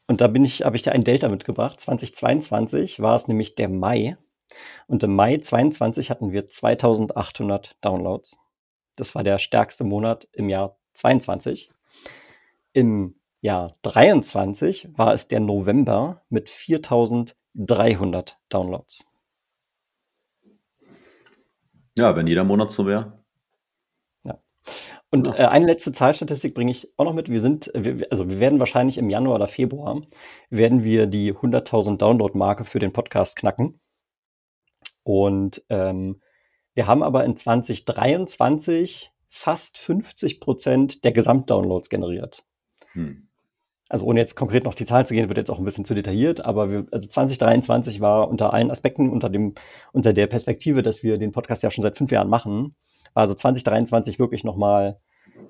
[0.07, 1.79] Und da bin ich, habe ich dir ein Delta mitgebracht.
[1.79, 4.17] 2022 war es nämlich der Mai.
[4.87, 8.37] Und im Mai 22 hatten wir 2800 Downloads.
[8.95, 11.69] Das war der stärkste Monat im Jahr 22.
[12.73, 19.05] Im Jahr 23 war es der November mit 4300 Downloads.
[21.97, 23.23] Ja, wenn jeder Monat so wäre.
[24.25, 24.39] Ja.
[25.11, 27.29] Und äh, eine letzte Zahlstatistik bringe ich auch noch mit.
[27.29, 30.01] Wir sind, wir, also wir werden wahrscheinlich im Januar oder Februar
[30.49, 33.79] werden wir die 100.000 Download-Marke für den Podcast knacken.
[35.03, 36.21] Und ähm,
[36.75, 42.43] wir haben aber in 2023 fast 50 Prozent der Gesamtdownloads generiert.
[42.93, 43.27] Hm.
[43.89, 45.93] Also ohne jetzt konkret noch die Zahlen zu gehen, wird jetzt auch ein bisschen zu
[45.93, 49.53] detailliert, aber wir, also 2023 war unter allen Aspekten, unter dem,
[49.91, 52.75] unter der Perspektive, dass wir den Podcast ja schon seit fünf Jahren machen,
[53.13, 54.99] war also 2023 wirklich nochmal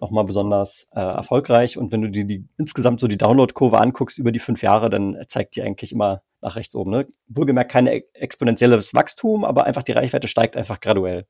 [0.02, 1.78] nochmal besonders äh, erfolgreich.
[1.78, 5.18] Und wenn du dir die insgesamt so die Download-Kurve anguckst über die fünf Jahre, dann
[5.28, 6.92] zeigt die eigentlich immer nach rechts oben.
[6.92, 7.08] Ne?
[7.28, 11.26] Wohlgemerkt kein exponentielles Wachstum, aber einfach die Reichweite steigt einfach graduell.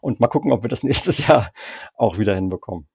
[0.00, 1.50] Und mal gucken, ob wir das nächstes Jahr
[1.94, 2.88] auch wieder hinbekommen.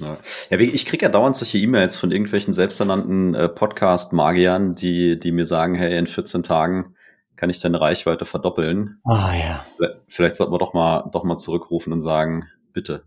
[0.00, 0.16] Ja,
[0.58, 5.74] ich kriege ja dauernd solche E-Mails von irgendwelchen selbsternannten äh, Podcast-Magiern, die, die mir sagen,
[5.74, 6.94] hey, in 14 Tagen
[7.36, 9.00] kann ich deine Reichweite verdoppeln.
[9.04, 9.66] Ah ja.
[10.08, 13.04] Vielleicht sollten wir doch mal, doch mal zurückrufen und sagen, bitte.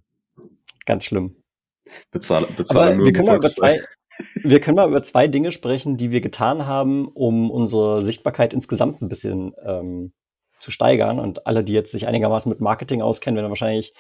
[0.86, 1.43] Ganz schlimm.
[2.56, 3.80] Bezahle Aber wir können, mal über zwei,
[4.36, 9.02] wir können mal über zwei Dinge sprechen, die wir getan haben, um unsere Sichtbarkeit insgesamt
[9.02, 10.14] ein bisschen ähm,
[10.60, 11.20] zu steigern.
[11.20, 13.94] Und alle, die jetzt sich einigermaßen mit Marketing auskennen, werden wahrscheinlich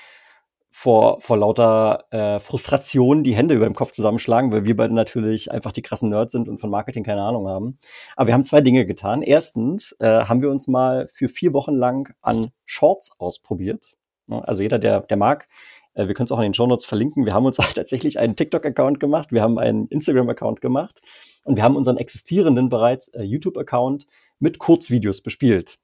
[0.76, 5.52] vor, vor lauter äh, Frustration die Hände über dem Kopf zusammenschlagen, weil wir beide natürlich
[5.52, 7.78] einfach die krassen Nerds sind und von Marketing keine Ahnung haben.
[8.15, 9.22] Aber wir haben zwei Dinge getan.
[9.22, 13.93] Erstens äh, haben wir uns mal für vier Wochen lang an Shorts ausprobiert.
[14.28, 15.48] Also jeder, der, der mag,
[15.93, 17.25] äh, wir können es auch in den Show Notes verlinken.
[17.25, 21.01] Wir haben uns tatsächlich einen TikTok-Account gemacht, wir haben einen Instagram-Account gemacht
[21.43, 24.08] und wir haben unseren existierenden bereits äh, YouTube-Account
[24.39, 25.77] mit Kurzvideos bespielt.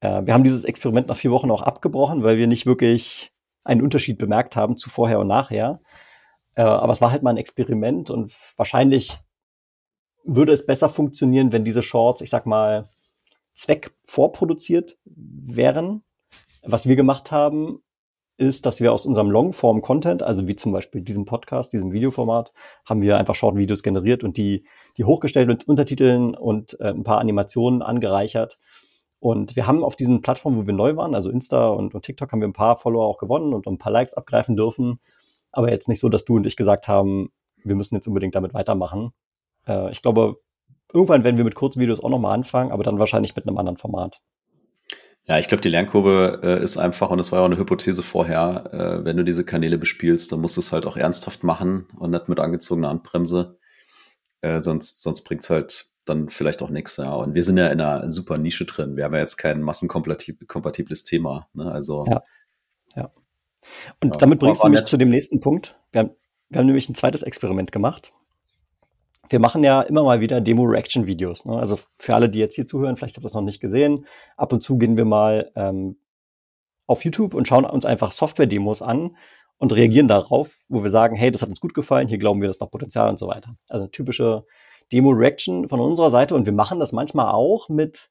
[0.00, 3.32] Äh, wir haben dieses Experiment nach vier Wochen auch abgebrochen, weil wir nicht wirklich
[3.64, 5.80] einen Unterschied bemerkt haben zu vorher und nachher.
[6.54, 9.18] Äh, aber es war halt mal ein Experiment und wahrscheinlich
[10.24, 12.88] würde es besser funktionieren, wenn diese Shorts, ich sag mal,
[13.52, 16.02] zweckvorproduziert wären.
[16.62, 17.82] Was wir gemacht haben,
[18.36, 22.52] ist, dass wir aus unserem Longform-Content, also wie zum Beispiel diesem Podcast, diesem Videoformat,
[22.84, 24.64] haben wir einfach Short-Videos generiert und die,
[24.96, 28.58] die hochgestellt mit Untertiteln und äh, ein paar Animationen angereichert.
[29.20, 32.30] Und wir haben auf diesen Plattformen, wo wir neu waren, also Insta und, und TikTok,
[32.32, 35.00] haben wir ein paar Follower auch gewonnen und ein paar Likes abgreifen dürfen.
[35.52, 37.30] Aber jetzt nicht so, dass du und ich gesagt haben,
[37.62, 39.12] wir müssen jetzt unbedingt damit weitermachen.
[39.66, 40.40] Äh, ich glaube,
[40.92, 44.20] irgendwann werden wir mit Kurzvideos auch nochmal anfangen, aber dann wahrscheinlich mit einem anderen Format.
[45.26, 48.02] Ja, ich glaube, die Lernkurve äh, ist einfach, und das war ja auch eine Hypothese
[48.02, 51.86] vorher, äh, wenn du diese Kanäle bespielst, dann musst du es halt auch ernsthaft machen
[51.96, 53.58] und nicht mit angezogener Handbremse.
[54.42, 56.98] Äh, sonst sonst bringt's halt dann vielleicht auch nichts.
[56.98, 57.14] Ja.
[57.14, 58.96] Und wir sind ja in einer super Nische drin.
[58.96, 61.48] Wir haben ja jetzt kein massenkompatibles Thema.
[61.54, 61.72] Ne?
[61.72, 62.22] Also ja.
[62.94, 63.10] ja.
[64.02, 65.78] Und ja, damit bringst du mich zu dem nächsten Punkt.
[65.92, 66.10] Wir haben,
[66.50, 68.12] wir haben nämlich ein zweites Experiment gemacht
[69.28, 71.46] wir machen ja immer mal wieder Demo-Reaction-Videos.
[71.46, 71.58] Ne?
[71.58, 74.06] Also für alle, die jetzt hier zuhören, vielleicht habt ihr das noch nicht gesehen.
[74.36, 75.96] Ab und zu gehen wir mal ähm,
[76.86, 79.16] auf YouTube und schauen uns einfach Software-Demos an
[79.58, 82.48] und reagieren darauf, wo wir sagen, hey, das hat uns gut gefallen, hier glauben wir,
[82.48, 83.56] das noch Potenzial und so weiter.
[83.68, 84.44] Also typische
[84.92, 88.10] Demo-Reaction von unserer Seite und wir machen das manchmal auch mit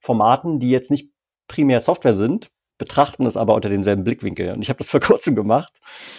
[0.00, 1.12] Formaten, die jetzt nicht
[1.46, 2.50] primär Software sind,
[2.82, 4.52] betrachten es aber unter demselben Blickwinkel.
[4.52, 5.72] Und ich habe das vor kurzem gemacht.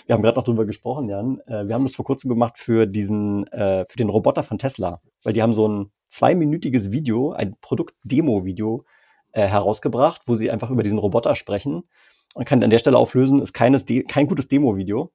[0.06, 1.42] Wir haben gerade noch drüber gesprochen, Jan.
[1.46, 5.02] Äh, wir haben das vor kurzem gemacht für diesen, äh, für den Roboter von Tesla,
[5.24, 8.86] weil die haben so ein zweiminütiges Video, ein Produkt-Demo-Video
[9.34, 11.84] äh, herausgebracht, wo sie einfach über diesen Roboter sprechen.
[12.34, 15.12] Und kann an der Stelle auflösen, ist keines De kein gutes Demo-Video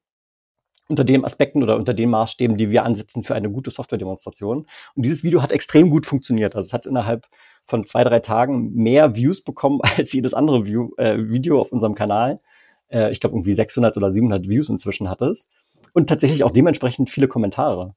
[0.89, 4.67] unter den Aspekten oder unter den Maßstäben, die wir ansetzen für eine gute Software-Demonstration.
[4.95, 6.57] Und dieses Video hat extrem gut funktioniert.
[6.57, 7.27] Also es hat innerhalb
[7.69, 11.95] von zwei, drei Tagen mehr Views bekommen als jedes andere View, äh, Video auf unserem
[11.95, 12.41] Kanal.
[12.89, 15.49] Äh, ich glaube, irgendwie 600 oder 700 Views inzwischen hat es.
[15.93, 17.95] Und tatsächlich auch dementsprechend viele Kommentare.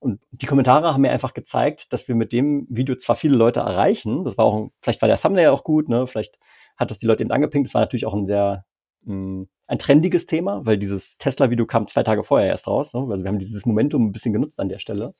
[0.00, 3.60] Und die Kommentare haben mir einfach gezeigt, dass wir mit dem Video zwar viele Leute
[3.60, 6.38] erreichen, das war auch, vielleicht war der Thumbnail auch gut, ne, vielleicht
[6.76, 8.66] hat das die Leute eben angepinkt, das war natürlich auch ein sehr,
[9.04, 13.06] mh, mm, ein trendiges Thema, weil dieses Tesla-Video kam zwei Tage vorher erst raus, ne?
[13.08, 15.14] also wir haben dieses Momentum ein bisschen genutzt an der Stelle.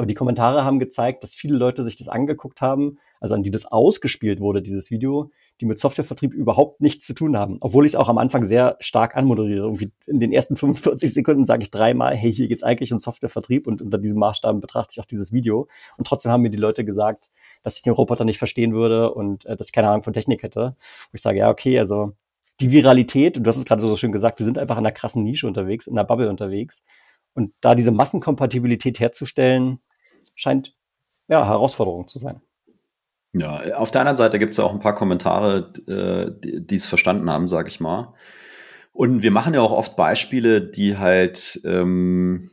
[0.00, 3.50] Aber die Kommentare haben gezeigt, dass viele Leute sich das angeguckt haben, also an die
[3.50, 7.58] das ausgespielt wurde, dieses Video, die mit Softwarevertrieb überhaupt nichts zu tun haben.
[7.60, 9.66] Obwohl ich es auch am Anfang sehr stark anmoderiere.
[9.66, 13.66] Irgendwie in den ersten 45 Sekunden sage ich dreimal, hey, hier geht's eigentlich um Softwarevertrieb
[13.66, 15.68] und unter diesem Maßstab betrachte ich auch dieses Video.
[15.98, 17.28] Und trotzdem haben mir die Leute gesagt,
[17.62, 20.42] dass ich den Roboter nicht verstehen würde und äh, dass ich keine Ahnung von Technik
[20.42, 20.76] hätte.
[20.78, 22.12] Wo ich sage, ja, okay, also
[22.60, 24.92] die Viralität, und du hast es gerade so schön gesagt, wir sind einfach in einer
[24.92, 26.82] krassen Nische unterwegs, in einer Bubble unterwegs.
[27.34, 29.78] Und da diese Massenkompatibilität herzustellen,
[30.40, 30.74] scheint
[31.28, 32.40] ja Herausforderung zu sein.
[33.32, 36.86] Ja, auf der anderen Seite gibt es ja auch ein paar Kommentare, äh, die es
[36.86, 38.14] verstanden haben, sage ich mal.
[38.92, 42.50] Und wir machen ja auch oft Beispiele, die halt ähm,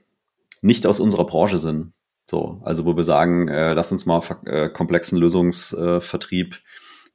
[0.61, 1.93] nicht aus unserer Branche sind.
[2.29, 6.57] So, also wo wir sagen, äh, lass uns mal äh, komplexen Lösungsvertrieb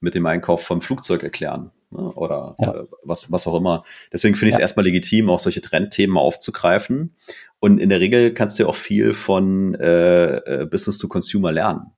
[0.00, 2.10] mit dem Einkauf vom Flugzeug erklären ne?
[2.14, 2.74] oder ja.
[2.74, 3.84] äh, was, was auch immer.
[4.12, 4.62] Deswegen finde ich es ja.
[4.62, 7.16] erstmal legitim, auch solche Trendthemen aufzugreifen.
[7.60, 11.52] Und in der Regel kannst du ja auch viel von äh, äh Business to Consumer
[11.52, 11.92] lernen.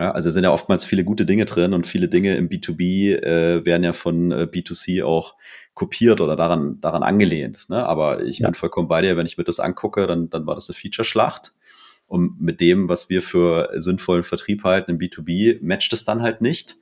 [0.00, 3.64] Ja, also sind ja oftmals viele gute Dinge drin und viele Dinge im B2B äh,
[3.66, 5.34] werden ja von äh, B2C auch
[5.74, 7.68] kopiert oder daran, daran angelehnt.
[7.68, 7.84] Ne?
[7.84, 8.46] Aber ich ja.
[8.46, 11.52] bin vollkommen bei dir, wenn ich mir das angucke, dann, dann war das eine Feature-Schlacht.
[12.06, 16.40] Und mit dem, was wir für sinnvollen Vertrieb halten im B2B, matcht es dann halt
[16.40, 16.76] nicht.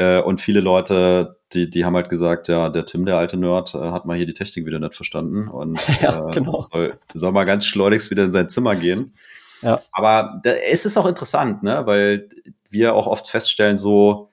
[0.00, 3.74] Äh, und viele Leute, die, die haben halt gesagt, ja, der Tim, der alte Nerd,
[3.74, 6.58] äh, hat mal hier die Technik wieder nicht verstanden und ja, äh, genau.
[6.58, 9.12] soll, soll mal ganz schleunigst wieder in sein Zimmer gehen.
[9.60, 9.82] Ja.
[9.92, 11.82] Aber da, es ist auch interessant, ne?
[11.84, 12.30] weil
[12.70, 14.30] wir auch oft feststellen, so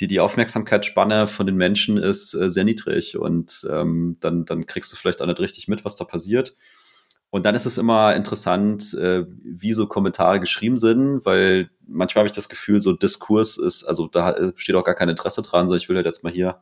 [0.00, 4.92] die, die Aufmerksamkeitsspanne von den Menschen ist äh, sehr niedrig und ähm, dann, dann kriegst
[4.92, 6.54] du vielleicht auch nicht richtig mit, was da passiert.
[7.30, 12.28] Und dann ist es immer interessant, äh, wie so Kommentare geschrieben sind, weil manchmal habe
[12.28, 15.68] ich das Gefühl, so Diskurs ist, also da äh, steht auch gar kein Interesse dran,
[15.68, 16.60] so ich will halt jetzt mal hier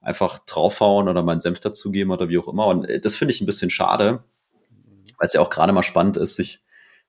[0.00, 2.66] einfach draufhauen oder meinen Senf dazugeben oder wie auch immer.
[2.66, 4.22] Und äh, das finde ich ein bisschen schade,
[5.18, 6.60] weil es ja auch gerade mal spannend ist, sich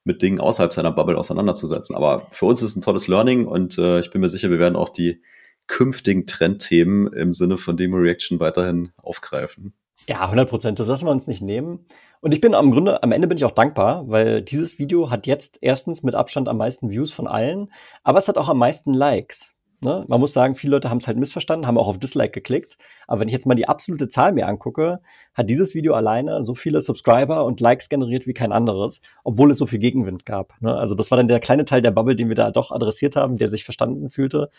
[0.06, 1.96] mit Dingen außerhalb seiner Bubble auseinanderzusetzen.
[1.96, 4.60] Aber für uns ist es ein tolles Learning und äh, ich bin mir sicher, wir
[4.60, 5.22] werden auch die
[5.68, 9.74] künftigen Trendthemen im Sinne von Demo Reaction weiterhin aufgreifen.
[10.08, 10.80] Ja, 100 Prozent.
[10.80, 11.86] Das lassen wir uns nicht nehmen.
[12.24, 15.28] Und ich bin am Grunde, am Ende bin ich auch dankbar, weil dieses Video hat
[15.28, 17.70] jetzt erstens mit Abstand am meisten Views von allen,
[18.02, 19.56] aber es hat auch am meisten Likes.
[19.82, 20.06] Ne?
[20.08, 22.78] Man muss sagen, viele Leute haben es halt missverstanden, haben auch auf Dislike geklickt.
[23.08, 25.02] Aber wenn ich jetzt mal die absolute Zahl mir angucke,
[25.34, 29.58] hat dieses Video alleine so viele Subscriber und Likes generiert wie kein anderes, obwohl es
[29.58, 30.54] so viel Gegenwind gab.
[30.62, 30.74] Ne?
[30.74, 33.38] Also das war dann der kleine Teil der Bubble, den wir da doch adressiert haben,
[33.38, 34.50] der sich verstanden fühlte.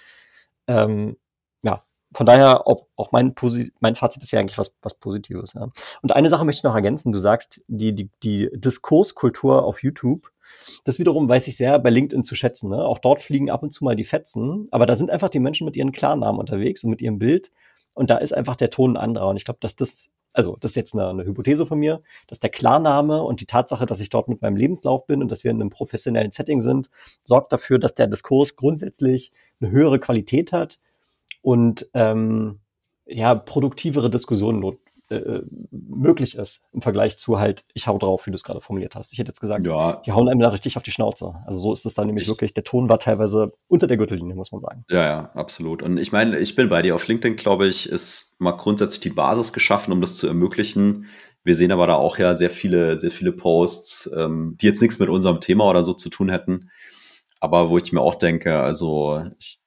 [0.67, 1.17] Ähm,
[1.63, 1.81] ja,
[2.15, 5.55] von daher auch, auch mein, Posi mein Fazit ist ja eigentlich was, was Positives.
[5.55, 5.69] Ja.
[6.03, 7.13] Und eine Sache möchte ich noch ergänzen.
[7.13, 10.31] Du sagst, die, die, die Diskurskultur auf YouTube
[10.85, 12.71] das wiederum weiß ich sehr bei LinkedIn zu schätzen.
[12.71, 12.85] Ne?
[12.85, 15.65] Auch dort fliegen ab und zu mal die Fetzen, aber da sind einfach die Menschen
[15.65, 17.51] mit ihren Klarnamen unterwegs und mit ihrem Bild
[17.95, 19.29] und da ist einfach der Ton ein anderer.
[19.29, 22.41] Und ich glaube, dass das, also das ist jetzt eine, eine Hypothese von mir, dass
[22.41, 25.51] der Klarname und die Tatsache, dass ich dort mit meinem Lebenslauf bin und dass wir
[25.51, 26.91] in einem professionellen Setting sind,
[27.23, 30.79] sorgt dafür, dass der Diskurs grundsätzlich eine höhere Qualität hat
[31.43, 32.61] und ähm,
[33.07, 34.79] ja, produktivere Diskussionen not
[35.11, 38.95] äh, möglich ist im Vergleich zu halt, ich hau drauf, wie du es gerade formuliert
[38.97, 39.13] hast.
[39.13, 40.01] Ich hätte jetzt gesagt, ja.
[40.07, 41.35] die hauen einem da richtig auf die Schnauze.
[41.47, 44.35] Also so ist es dann nämlich ich, wirklich, der Ton war teilweise unter der Gürtellinie,
[44.35, 44.85] muss man sagen.
[44.89, 45.83] Ja, ja, absolut.
[45.83, 46.95] Und ich meine, ich bin bei dir.
[46.95, 51.07] Auf LinkedIn, glaube ich, ist mal grundsätzlich die Basis geschaffen, um das zu ermöglichen.
[51.43, 54.99] Wir sehen aber da auch ja sehr viele, sehr viele Posts, ähm, die jetzt nichts
[54.99, 56.71] mit unserem Thema oder so zu tun hätten.
[57.41, 59.59] Aber wo ich mir auch denke, also ich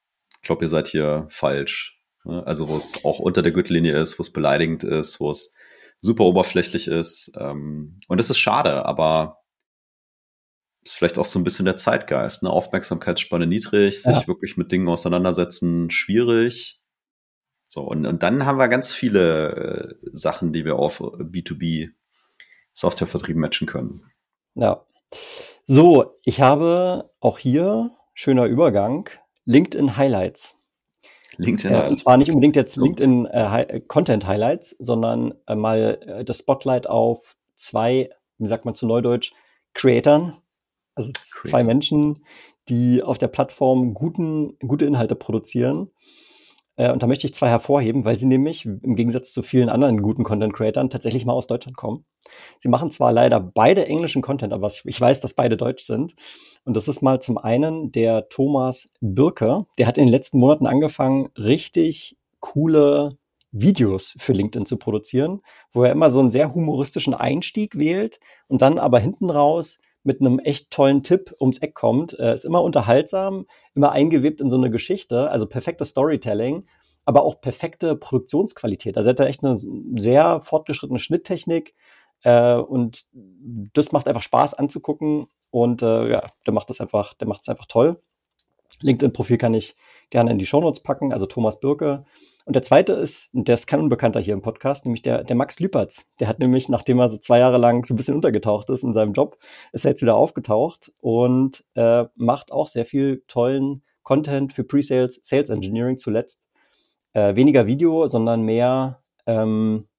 [0.47, 2.45] glaube, ihr seid hier falsch Ne?
[2.45, 5.55] Also wo es auch unter der Gürtellinie ist, wo es beleidigend ist, wo es
[6.01, 7.31] super oberflächlich ist.
[7.39, 9.39] Ähm, und das ist schade, aber
[10.83, 12.43] ist vielleicht auch so ein bisschen der Zeitgeist.
[12.43, 12.49] Ne?
[12.49, 14.13] Aufmerksamkeitsspanne niedrig, ja.
[14.13, 16.81] sich wirklich mit Dingen auseinandersetzen, schwierig.
[17.65, 21.89] So, und, und dann haben wir ganz viele äh, Sachen, die wir auf B2B
[22.73, 24.05] Softwarevertrieb matchen können.
[24.53, 24.85] Ja.
[25.65, 29.09] So, ich habe auch hier, schöner Übergang,
[29.47, 30.55] LinkedIn Highlights.
[31.37, 31.73] LinkedIn.
[31.73, 36.39] Äh, und zwar nicht unbedingt jetzt LinkedIn äh, Content Highlights, sondern äh, mal äh, das
[36.39, 39.33] Spotlight auf zwei, wie sagt man zu Neudeutsch,
[39.73, 40.37] Creatern.
[40.95, 41.49] Also Creator.
[41.49, 42.25] zwei Menschen,
[42.69, 45.91] die auf der Plattform guten, gute Inhalte produzieren
[46.77, 50.01] äh, und da möchte ich zwei hervorheben, weil sie nämlich im Gegensatz zu vielen anderen
[50.01, 52.05] guten Content-Creatern tatsächlich mal aus Deutschland kommen.
[52.59, 56.13] Sie machen zwar leider beide englischen Content, aber ich weiß, dass beide deutsch sind.
[56.63, 59.65] Und das ist mal zum einen der Thomas Birke.
[59.77, 63.17] Der hat in den letzten Monaten angefangen, richtig coole
[63.51, 68.61] Videos für LinkedIn zu produzieren, wo er immer so einen sehr humoristischen Einstieg wählt und
[68.61, 72.17] dann aber hinten raus mit einem echt tollen Tipp ums Eck kommt.
[72.17, 76.63] Äh, ist immer unterhaltsam, immer eingewebt in so eine Geschichte, also perfektes Storytelling,
[77.05, 78.95] aber auch perfekte Produktionsqualität.
[78.95, 81.75] Also er hat da echt eine sehr fortgeschrittene Schnitttechnik
[82.23, 87.27] äh, und das macht einfach Spaß anzugucken und äh, ja, der macht das einfach, der
[87.27, 88.01] macht es einfach toll.
[88.81, 89.75] LinkedIn-Profil kann ich
[90.09, 92.05] gerne in die Shownotes packen, also Thomas Birke.
[92.47, 95.59] Und der zweite ist, der ist kein Unbekannter hier im Podcast, nämlich der, der Max
[95.59, 96.05] Lüpertz.
[96.21, 98.93] Der hat nämlich, nachdem er so zwei Jahre lang so ein bisschen untergetaucht ist in
[98.93, 99.37] seinem Job,
[99.73, 105.19] ist er jetzt wieder aufgetaucht und äh, macht auch sehr viel tollen Content für Pre-Sales,
[105.23, 106.47] Sales Engineering zuletzt.
[107.11, 109.89] Äh, weniger Video, sondern mehr, ähm,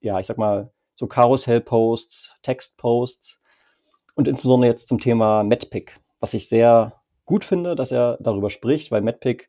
[0.00, 3.40] ja, ich sag mal, so Karussell-Posts, Text-Posts
[4.16, 8.90] und insbesondere jetzt zum Thema MedPick, was ich sehr gut finde, dass er darüber spricht,
[8.90, 9.48] weil MedPick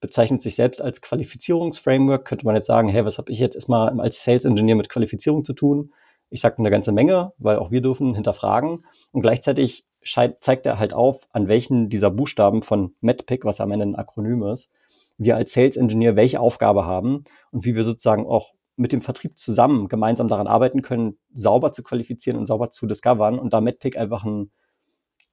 [0.00, 2.24] bezeichnet sich selbst als Qualifizierungsframework.
[2.24, 5.44] Könnte man jetzt sagen, hey, was habe ich jetzt erstmal als Sales Engineer mit Qualifizierung
[5.44, 5.92] zu tun?
[6.30, 8.84] Ich sage eine ganze Menge, weil auch wir dürfen hinterfragen.
[9.12, 13.86] Und gleichzeitig zeigt er halt auf, an welchen dieser Buchstaben von MedPick, was am Ende
[13.86, 14.70] ein Akronym ist,
[15.18, 19.36] wir als Sales Engineer welche Aufgabe haben und wie wir sozusagen auch mit dem Vertrieb
[19.36, 23.98] zusammen gemeinsam daran arbeiten können, sauber zu qualifizieren und sauber zu discovern und da MedPick
[23.98, 24.52] einfach ein,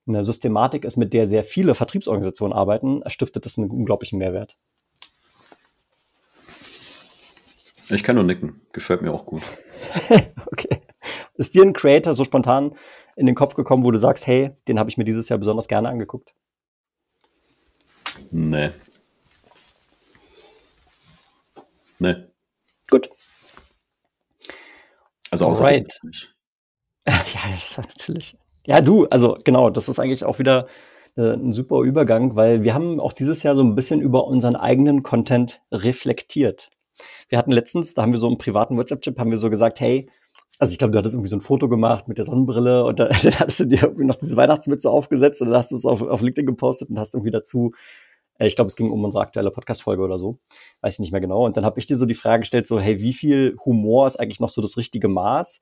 [0.08, 4.58] eine Systematik ist, mit der sehr viele Vertriebsorganisationen arbeiten, stiftet das einen unglaublichen Mehrwert.
[7.89, 8.62] Ich kann nur nicken.
[8.72, 9.44] Gefällt mir auch gut.
[10.48, 10.82] okay.
[11.36, 12.76] Ist dir ein Creator so spontan
[13.15, 15.68] in den Kopf gekommen, wo du sagst, hey, den habe ich mir dieses Jahr besonders
[15.68, 16.34] gerne angeguckt?
[18.32, 18.72] Nee.
[22.00, 22.15] Nee.
[22.89, 23.10] Gut.
[25.32, 26.00] Also außer right.
[27.08, 27.13] ja,
[27.54, 28.38] das ist natürlich.
[28.65, 30.67] Ja, du, also genau, das ist eigentlich auch wieder
[31.17, 34.56] äh, ein super Übergang, weil wir haben auch dieses Jahr so ein bisschen über unseren
[34.56, 36.69] eigenen Content reflektiert.
[37.30, 40.10] Wir hatten letztens, da haben wir so im privaten WhatsApp-Chip, haben wir so gesagt, hey,
[40.60, 43.10] also ich glaube, du hattest irgendwie so ein Foto gemacht mit der Sonnenbrille und dann,
[43.10, 46.01] dann hattest du dir irgendwie noch diese Weihnachtsmütze aufgesetzt und dann hast du es auf,
[46.01, 47.71] auf LinkedIn gepostet und hast irgendwie dazu
[48.39, 50.39] äh, ich glaube, es ging um unsere aktuelle Podcast-Folge oder so.
[50.82, 51.45] Weiß ich nicht mehr genau.
[51.45, 54.17] Und dann habe ich dir so die Frage gestellt, so, hey, wie viel Humor ist
[54.17, 55.62] eigentlich noch so das richtige Maß?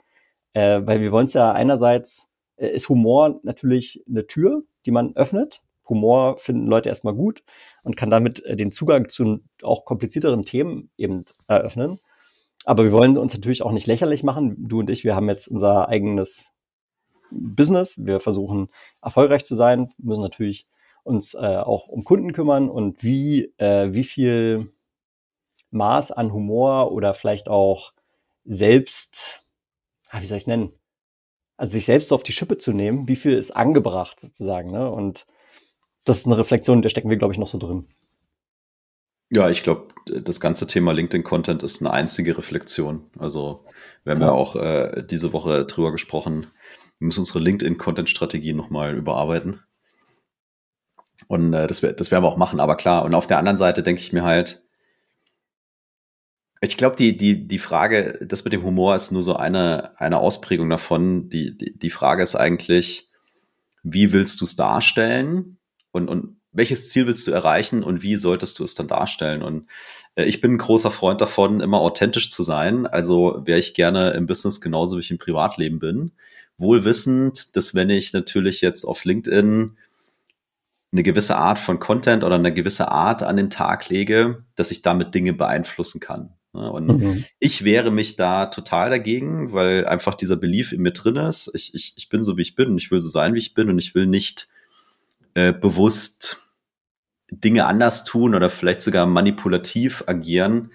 [0.53, 5.61] Äh, weil wir wollen es ja einerseits, ist Humor natürlich eine Tür, die man öffnet.
[5.89, 7.43] Humor finden Leute erstmal gut
[7.83, 11.99] und kann damit äh, den Zugang zu auch komplizierteren Themen eben eröffnen.
[12.65, 14.55] Aber wir wollen uns natürlich auch nicht lächerlich machen.
[14.57, 16.53] Du und ich, wir haben jetzt unser eigenes
[17.29, 17.97] Business.
[18.05, 18.69] Wir versuchen
[19.01, 20.67] erfolgreich zu sein, müssen natürlich
[21.03, 24.71] uns äh, auch um Kunden kümmern und wie, äh, wie viel
[25.71, 27.91] Maß an Humor oder vielleicht auch
[28.45, 29.43] selbst,
[30.11, 30.71] ah, wie soll ich es nennen?
[31.57, 34.89] Also sich selbst auf die Schippe zu nehmen, wie viel ist angebracht sozusagen, ne?
[34.89, 35.25] Und
[36.05, 37.87] das ist eine Reflexion, der stecken wir, glaube ich, noch so drin.
[39.29, 43.09] Ja, ich glaube, das ganze Thema LinkedIn-Content ist eine einzige Reflexion.
[43.17, 43.65] Also
[44.03, 46.47] wir haben ja, ja auch äh, diese Woche drüber gesprochen,
[46.99, 49.61] wir müssen unsere LinkedIn-Content-Strategie nochmal überarbeiten.
[51.27, 53.05] Und äh, das, das werden wir auch machen, aber klar.
[53.05, 54.62] Und auf der anderen Seite denke ich mir halt,
[56.63, 60.19] ich glaube, die, die, die Frage, das mit dem Humor ist nur so eine, eine
[60.19, 61.27] Ausprägung davon.
[61.27, 63.09] Die, die, die Frage ist eigentlich,
[63.83, 65.57] wie willst du es darstellen
[65.91, 69.41] und, und welches Ziel willst du erreichen und wie solltest du es dann darstellen?
[69.41, 69.69] Und
[70.15, 72.87] äh, ich bin ein großer Freund davon, immer authentisch zu sein.
[72.87, 76.13] Also wäre ich gerne im Business genauso wie ich im Privatleben bin.
[76.57, 79.77] Wohl wissend, dass wenn ich natürlich jetzt auf LinkedIn
[80.93, 84.81] eine gewisse Art von Content oder eine gewisse Art an den Tag lege, dass ich
[84.81, 86.33] damit Dinge beeinflussen kann.
[86.53, 87.25] Und mhm.
[87.39, 91.49] ich wehre mich da total dagegen, weil einfach dieser Belief in mir drin ist.
[91.55, 93.55] Ich, ich, ich bin so, wie ich bin und ich will so sein, wie ich
[93.55, 94.49] bin und ich will nicht
[95.33, 96.41] äh, bewusst
[97.31, 100.71] Dinge anders tun oder vielleicht sogar manipulativ agieren,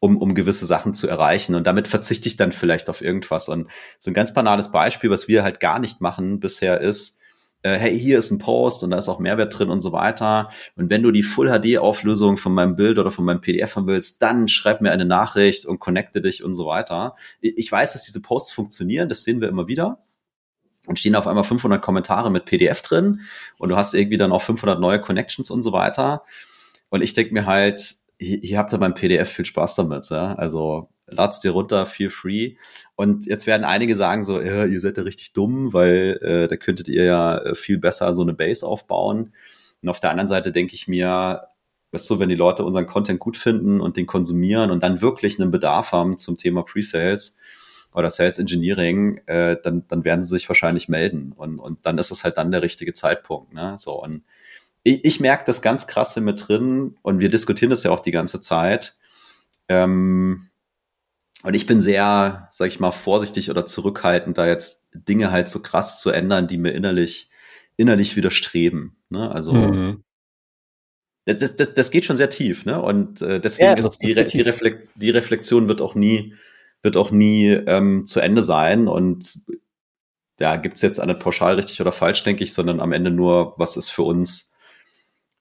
[0.00, 1.54] um, um gewisse Sachen zu erreichen.
[1.54, 3.50] Und damit verzichte ich dann vielleicht auf irgendwas.
[3.50, 7.20] Und so ein ganz banales Beispiel, was wir halt gar nicht machen bisher ist,
[7.62, 10.50] hey, hier ist ein Post und da ist auch Mehrwert drin und so weiter.
[10.76, 13.86] Und wenn du die Full HD Auflösung von meinem Bild oder von meinem PDF haben
[13.86, 17.16] willst, dann schreib mir eine Nachricht und connecte dich und so weiter.
[17.40, 20.02] Ich weiß, dass diese Posts funktionieren, das sehen wir immer wieder.
[20.86, 23.20] Und stehen auf einmal 500 Kommentare mit PDF drin
[23.58, 26.22] und du hast irgendwie dann auch 500 neue Connections und so weiter.
[26.88, 30.08] Und ich denke mir halt, hier, hier habt ihr beim PDF viel Spaß damit.
[30.08, 30.34] Ja?
[30.34, 32.54] Also lad's dir runter, feel free.
[32.96, 36.56] Und jetzt werden einige sagen so, ja, ihr seid ja richtig dumm, weil äh, da
[36.56, 39.32] könntet ihr ja äh, viel besser so eine Base aufbauen.
[39.82, 41.48] Und auf der anderen Seite denke ich mir,
[41.92, 45.40] weißt du, wenn die Leute unseren Content gut finden und den konsumieren und dann wirklich
[45.40, 47.36] einen Bedarf haben zum Thema Pre-Sales
[47.94, 51.32] oder Sales Engineering, äh, dann, dann werden sie sich wahrscheinlich melden.
[51.34, 53.54] Und, und dann ist es halt dann der richtige Zeitpunkt.
[53.54, 53.74] Ne?
[53.78, 54.24] So, und
[54.82, 58.10] ich, ich merke das ganz krasse mit drin und wir diskutieren das ja auch die
[58.10, 58.96] ganze Zeit.
[59.68, 60.47] Ähm,
[61.42, 65.62] und ich bin sehr, sag ich mal, vorsichtig oder zurückhaltend, da jetzt Dinge halt so
[65.62, 67.30] krass zu ändern, die mir innerlich,
[67.76, 68.96] innerlich widerstreben.
[69.08, 69.30] Ne?
[69.30, 70.04] Also mhm.
[71.26, 72.82] das, das, das geht schon sehr tief, ne?
[72.82, 76.34] Und äh, deswegen ja, ist die, die, Reflek die Reflexion wird auch nie,
[76.82, 78.88] wird auch nie ähm, zu Ende sein.
[78.88, 79.44] Und
[80.40, 83.76] ja, gibt's jetzt eine pauschal richtig oder falsch, denke ich, sondern am Ende nur, was
[83.76, 84.54] ist für uns,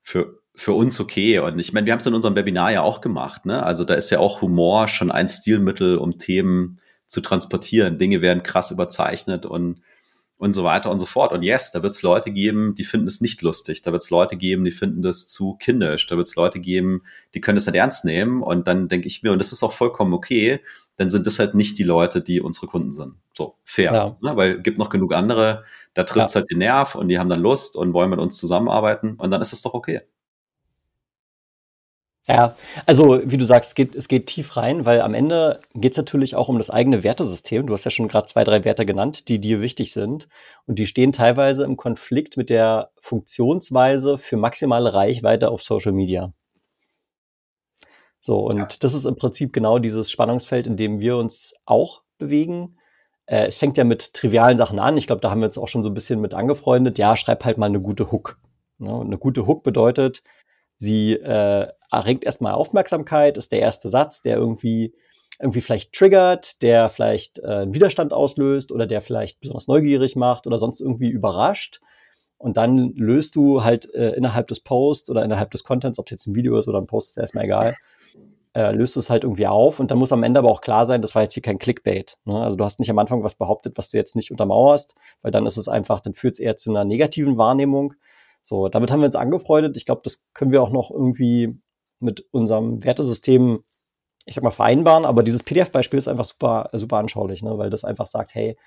[0.03, 1.39] für, für uns okay.
[1.39, 3.45] Und ich meine, wir haben es in unserem Webinar ja auch gemacht.
[3.45, 3.63] Ne?
[3.63, 7.99] Also da ist ja auch Humor schon ein Stilmittel, um Themen zu transportieren.
[7.99, 9.81] Dinge werden krass überzeichnet und
[10.39, 11.33] und so weiter und so fort.
[11.33, 13.81] Und yes, da wird es Leute geben, die finden es nicht lustig.
[13.81, 16.05] Da wird es Leute geben, die finden das zu kindisch.
[16.05, 17.01] Da wird es Leute geben,
[17.33, 18.43] die können das nicht ernst nehmen.
[18.43, 20.59] Und dann denke ich mir, und das ist auch vollkommen okay,
[20.95, 23.15] dann sind das halt nicht die Leute, die unsere Kunden sind.
[23.33, 23.93] So, fair.
[23.93, 24.17] Ja.
[24.21, 24.37] Ne?
[24.37, 25.63] Weil gibt noch genug andere,
[25.95, 26.41] da trifft es ja.
[26.41, 29.41] halt den Nerv und die haben dann Lust und wollen mit uns zusammenarbeiten und dann
[29.41, 30.01] ist es doch okay.
[32.29, 35.93] Ja, also wie du sagst, es geht, es geht tief rein, weil am Ende geht
[35.93, 37.65] es natürlich auch um das eigene Wertesystem.
[37.67, 40.27] Du hast ja schon gerade zwei, drei Werte genannt, die dir wichtig sind.
[40.65, 46.33] Und die stehen teilweise im Konflikt mit der Funktionsweise für maximale Reichweite auf Social Media.
[48.19, 48.67] So, und ja.
[48.81, 52.77] das ist im Prinzip genau dieses Spannungsfeld, in dem wir uns auch bewegen.
[53.25, 54.97] Äh, es fängt ja mit trivialen Sachen an.
[54.97, 56.97] Ich glaube, da haben wir uns auch schon so ein bisschen mit angefreundet.
[56.97, 58.37] Ja, schreib halt mal eine gute Hook.
[58.79, 58.93] Ne?
[58.93, 60.23] Und eine gute Hook bedeutet,
[60.77, 64.93] sie äh, erregt erstmal Aufmerksamkeit, ist der erste Satz, der irgendwie
[65.39, 70.47] irgendwie vielleicht triggert, der vielleicht äh, einen Widerstand auslöst oder der vielleicht besonders neugierig macht
[70.47, 71.79] oder sonst irgendwie überrascht.
[72.39, 76.27] Und dann löst du halt äh, innerhalb des Posts oder innerhalb des Contents, ob jetzt
[76.27, 77.75] ein Video ist oder ein Post, ist erstmal egal,
[78.53, 79.79] äh, löst du es halt irgendwie auf.
[79.79, 82.17] Und dann muss am Ende aber auch klar sein, das war jetzt hier kein Clickbait.
[82.25, 82.39] Ne?
[82.39, 85.45] Also du hast nicht am Anfang was behauptet, was du jetzt nicht untermauerst, weil dann
[85.45, 87.93] ist es einfach, dann führt es eher zu einer negativen Wahrnehmung.
[88.41, 89.75] So, damit haben wir uns angefreundet.
[89.77, 91.59] Ich glaube, das können wir auch noch irgendwie
[91.99, 93.63] mit unserem Wertesystem,
[94.25, 95.05] ich sag mal, vereinbaren.
[95.05, 97.57] Aber dieses PDF-Beispiel ist einfach super, super anschaulich, ne?
[97.57, 98.57] weil das einfach sagt, hey,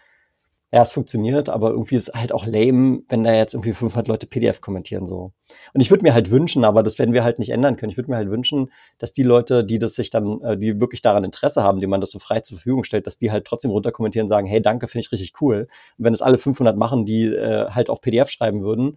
[0.72, 4.28] ja, es funktioniert, aber irgendwie ist halt auch lame, wenn da jetzt irgendwie 500 Leute
[4.28, 5.32] PDF kommentieren so.
[5.74, 7.90] Und ich würde mir halt wünschen, aber das werden wir halt nicht ändern können.
[7.90, 11.02] Ich würde mir halt wünschen, dass die Leute, die das sich dann, äh, die wirklich
[11.02, 13.72] daran Interesse haben, die man das so frei zur Verfügung stellt, dass die halt trotzdem
[13.72, 15.66] runterkommentieren und sagen, hey, danke, finde ich richtig cool.
[15.98, 18.96] Und wenn es alle 500 machen, die äh, halt auch PDF schreiben würden,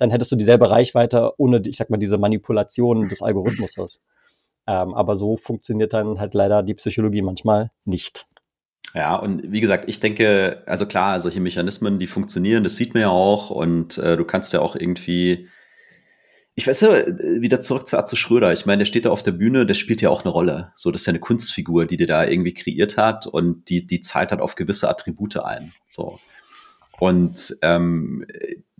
[0.00, 4.00] dann hättest du dieselbe Reichweite ohne, ich sag mal, diese Manipulation des Algorithmuses.
[4.66, 8.26] Ähm, aber so funktioniert dann halt leider die Psychologie manchmal nicht.
[8.94, 13.02] Ja, und wie gesagt, ich denke, also klar, solche Mechanismen, die funktionieren, das sieht man
[13.02, 15.48] ja auch und äh, du kannst ja auch irgendwie,
[16.54, 17.06] ich weiß ja,
[17.40, 18.52] wieder zurück zu Atze Schröder.
[18.52, 20.72] Ich meine, der steht da auf der Bühne, der spielt ja auch eine Rolle.
[20.74, 24.00] So, das ist ja eine Kunstfigur, die der da irgendwie kreiert hat und die, die
[24.00, 25.72] zahlt halt auf gewisse Attribute ein.
[25.88, 26.18] So.
[26.98, 28.26] Und ähm,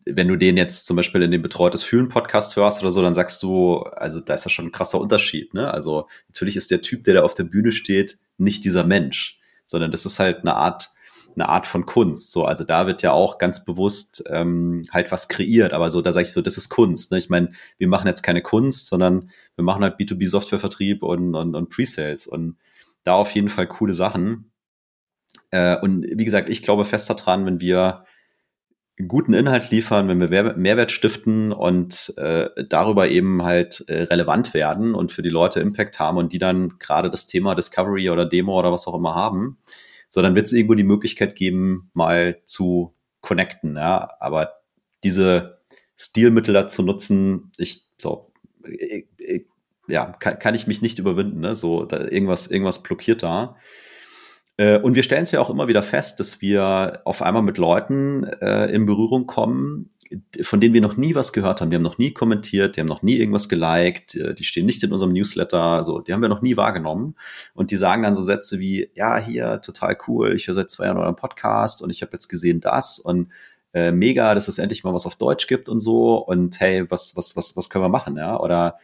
[0.04, 3.14] wenn du den jetzt zum Beispiel in dem Betreutes Fühlen Podcast hörst oder so, dann
[3.14, 5.54] sagst du, also da ist ja schon ein krasser Unterschied.
[5.54, 5.72] Ne?
[5.72, 9.90] Also natürlich ist der Typ, der da auf der Bühne steht, nicht dieser Mensch, sondern
[9.90, 10.90] das ist halt eine Art,
[11.34, 12.32] eine Art von Kunst.
[12.32, 16.12] So, also da wird ja auch ganz bewusst ähm, halt was kreiert, aber so, da
[16.12, 17.12] sage ich so, das ist Kunst.
[17.12, 17.18] Ne?
[17.18, 21.68] Ich meine, wir machen jetzt keine Kunst, sondern wir machen halt B2B-Softwarevertrieb und, und, und
[21.68, 22.56] Pre-Sales und
[23.04, 24.52] da auf jeden Fall coole Sachen.
[25.50, 28.04] Äh, und wie gesagt, ich glaube fest daran, wenn wir
[29.08, 34.94] guten Inhalt liefern, wenn wir Mehrwert stiften und äh, darüber eben halt äh, relevant werden
[34.94, 38.58] und für die Leute Impact haben und die dann gerade das Thema Discovery oder Demo
[38.58, 39.58] oder was auch immer haben,
[40.08, 43.76] so dann wird es irgendwo die Möglichkeit geben, mal zu connecten.
[43.76, 44.54] Ja, aber
[45.04, 45.60] diese
[45.96, 48.32] Stilmittel dazu nutzen, ich so
[48.66, 49.46] ich, ich,
[49.86, 51.40] ja kann, kann ich mich nicht überwinden.
[51.40, 51.54] Ne?
[51.54, 53.56] So da irgendwas irgendwas blockiert da.
[54.60, 57.56] Äh, und wir stellen es ja auch immer wieder fest, dass wir auf einmal mit
[57.56, 59.88] Leuten äh, in Berührung kommen,
[60.42, 61.70] von denen wir noch nie was gehört haben.
[61.70, 64.82] Die haben noch nie kommentiert, die haben noch nie irgendwas geliked, äh, die stehen nicht
[64.82, 67.14] in unserem Newsletter, also die haben wir noch nie wahrgenommen.
[67.54, 70.84] Und die sagen dann so Sätze wie, ja, hier, total cool, ich höre seit zwei
[70.84, 73.28] Jahren euren Podcast und ich habe jetzt gesehen das und
[73.72, 76.16] äh, mega, dass es endlich mal was auf Deutsch gibt und so.
[76.18, 78.38] Und hey, was, was, was, was können wir machen, ja?
[78.38, 78.76] Oder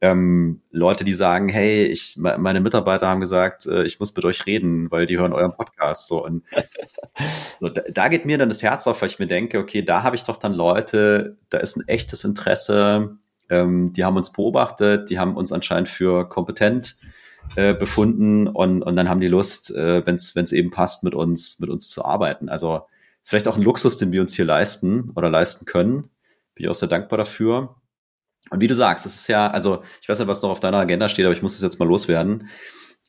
[0.00, 4.44] ähm, Leute, die sagen, hey, ich, meine Mitarbeiter haben gesagt, äh, ich muss mit euch
[4.46, 6.24] reden, weil die hören euren Podcast so.
[6.24, 6.44] Und
[7.60, 10.02] so, da, da, geht mir dann das Herz auf, weil ich mir denke, okay, da
[10.02, 13.16] habe ich doch dann Leute, da ist ein echtes Interesse,
[13.48, 16.96] ähm, die haben uns beobachtet, die haben uns anscheinend für kompetent
[17.54, 21.58] äh, befunden und, und dann haben die Lust, äh, wenn es eben passt, mit uns,
[21.58, 22.50] mit uns zu arbeiten.
[22.50, 22.82] Also
[23.22, 26.10] ist vielleicht auch ein Luxus, den wir uns hier leisten oder leisten können.
[26.54, 27.76] Bin ich auch sehr dankbar dafür.
[28.50, 30.78] Und wie du sagst, es ist ja, also ich weiß nicht, was noch auf deiner
[30.78, 32.48] Agenda steht, aber ich muss das jetzt mal loswerden.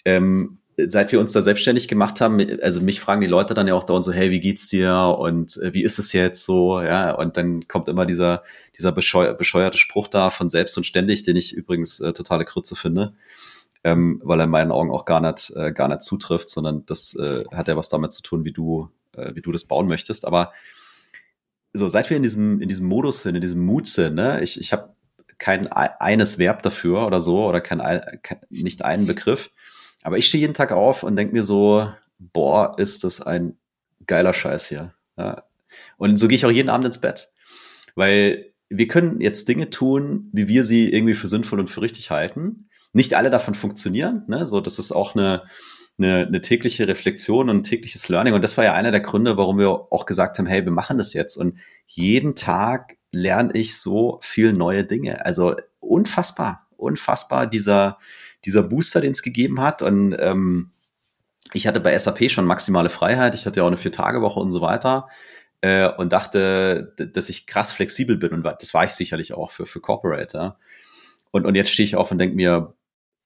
[0.06, 3.74] Ähm, seit wir uns da selbstständig gemacht haben, also mich fragen die Leute dann ja
[3.74, 5.16] auch dauernd so, hey, wie geht's dir?
[5.20, 8.44] Und äh, wie ist es jetzt so, ja, und dann kommt immer dieser,
[8.78, 12.76] dieser bescheuer, bescheuerte Spruch da von selbst und ständig, den ich übrigens äh, totale Krütze
[12.76, 13.14] finde,
[13.84, 17.16] ähm, weil er in meinen Augen auch gar nicht, äh, gar nicht zutrifft, sondern das
[17.16, 20.26] äh, hat ja was damit zu tun, wie du, äh, wie du das bauen möchtest,
[20.26, 20.54] aber
[21.74, 24.60] so, seit wir in diesem, in diesem Modus sind, in diesem Mut sind, ne, ich,
[24.60, 24.96] ich habe
[25.40, 27.80] kein eines Verb dafür oder so oder kein,
[28.24, 29.52] kein nicht einen Begriff.
[30.04, 33.58] Aber ich stehe jeden Tag auf und denke mir so, boah, ist das ein
[34.06, 34.94] geiler Scheiß hier.
[35.18, 35.44] Ja.
[35.98, 37.32] Und so gehe ich auch jeden Abend ins Bett.
[37.96, 42.12] Weil wir können jetzt Dinge tun, wie wir sie irgendwie für sinnvoll und für richtig
[42.12, 42.70] halten.
[42.94, 44.24] Nicht alle davon funktionieren.
[44.28, 44.48] Ne?
[44.48, 45.44] So, das ist auch eine,
[45.98, 48.34] eine, eine tägliche Reflexion und tägliches Learning.
[48.34, 50.98] Und das war ja einer der Gründe, warum wir auch gesagt haben, hey, wir machen
[50.98, 51.38] das jetzt.
[51.38, 55.26] Und jeden Tag lerne ich so viel neue Dinge.
[55.26, 57.98] Also unfassbar, unfassbar dieser,
[58.46, 59.82] dieser Booster, den es gegeben hat.
[59.82, 60.72] Und ähm,
[61.54, 64.62] ich hatte bei SAP schon maximale Freiheit, ich hatte ja auch eine Vier-Tage-Woche und so
[64.62, 65.08] weiter
[65.62, 69.66] äh, und dachte, dass ich krass flexibel bin und das war ich sicherlich auch für,
[69.66, 70.56] für Corporate.
[71.32, 72.74] Und, und jetzt stehe ich auf und denke mir,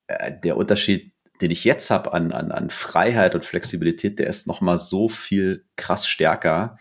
[0.08, 4.48] äh, der Unterschied, den ich jetzt habe an, an, an Freiheit und Flexibilität, der ist
[4.48, 6.78] noch mal so viel krass stärker.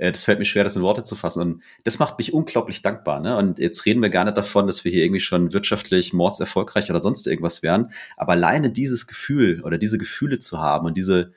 [0.00, 1.40] Äh, das fällt mir schwer, das in Worte zu fassen.
[1.40, 3.20] Und das macht mich unglaublich dankbar.
[3.20, 3.36] Ne?
[3.36, 7.02] Und jetzt reden wir gar nicht davon, dass wir hier irgendwie schon wirtschaftlich mordserfolgreich oder
[7.02, 7.92] sonst irgendwas wären.
[8.16, 11.32] Aber alleine dieses Gefühl oder diese Gefühle zu haben und diese,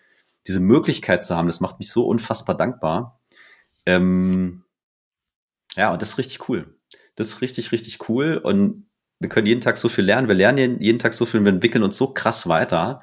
[0.47, 3.20] diese Möglichkeit zu haben, das macht mich so unfassbar dankbar.
[3.86, 4.64] Ähm,
[5.76, 6.74] ja, und das ist richtig cool.
[7.16, 8.38] Das ist richtig, richtig cool.
[8.41, 8.88] Und
[9.20, 10.28] wir können jeden Tag so viel lernen.
[10.30, 13.01] Wir lernen jeden Tag so viel, wir entwickeln uns so krass weiter.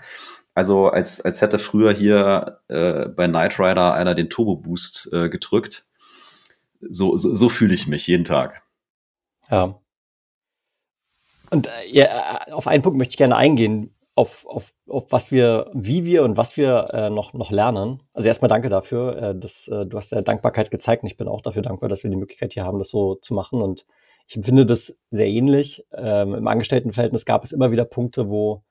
[0.61, 5.31] Also als, als hätte früher hier äh, bei Knight Rider einer den Turbo Boost äh,
[5.31, 5.87] gedrückt.
[6.83, 8.63] So, so, so fühle ich mich jeden Tag.
[9.51, 9.81] Ja.
[11.49, 15.71] Und äh, ja, auf einen Punkt möchte ich gerne eingehen, auf, auf, auf was wir,
[15.73, 18.03] wie wir und was wir äh, noch, noch lernen.
[18.13, 19.17] Also erstmal danke dafür.
[19.17, 22.03] Äh, dass, äh, du hast ja Dankbarkeit gezeigt und ich bin auch dafür dankbar, dass
[22.03, 23.63] wir die Möglichkeit hier haben, das so zu machen.
[23.63, 23.87] Und
[24.29, 25.87] ich empfinde das sehr ähnlich.
[25.95, 28.63] Ähm, Im Angestelltenverhältnis gab es immer wieder Punkte, wo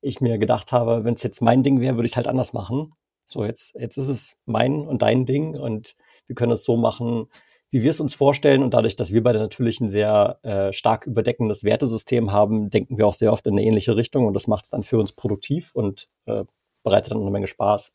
[0.00, 2.52] ich mir gedacht habe, wenn es jetzt mein Ding wäre, würde ich es halt anders
[2.52, 2.92] machen.
[3.26, 5.94] So, jetzt, jetzt ist es mein und dein Ding und
[6.26, 7.26] wir können es so machen,
[7.70, 8.62] wie wir es uns vorstellen.
[8.62, 13.06] Und dadurch, dass wir beide natürlich ein sehr äh, stark überdeckendes Wertesystem haben, denken wir
[13.06, 15.70] auch sehr oft in eine ähnliche Richtung und das macht es dann für uns produktiv
[15.74, 16.44] und äh,
[16.82, 17.92] bereitet dann eine Menge Spaß.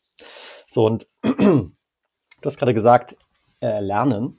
[0.66, 1.70] So, und du
[2.44, 3.16] hast gerade gesagt,
[3.60, 4.38] äh, lernen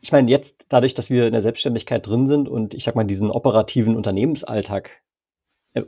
[0.00, 3.04] ich meine, jetzt dadurch, dass wir in der Selbstständigkeit drin sind und ich sag mal,
[3.04, 5.02] diesen operativen Unternehmensalltag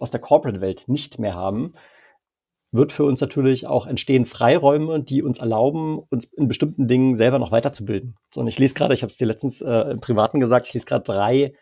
[0.01, 1.73] aus der Corporate-Welt nicht mehr haben,
[2.73, 7.39] wird für uns natürlich auch entstehen Freiräume, die uns erlauben, uns in bestimmten Dingen selber
[7.39, 8.17] noch weiterzubilden.
[8.33, 10.75] So, und ich lese gerade, ich habe es dir letztens äh, im Privaten gesagt, ich
[10.75, 11.53] lese gerade drei,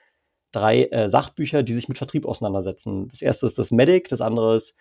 [0.52, 3.08] drei äh, Sachbücher, die sich mit Vertrieb auseinandersetzen.
[3.08, 4.74] Das erste ist das Medic, das andere ist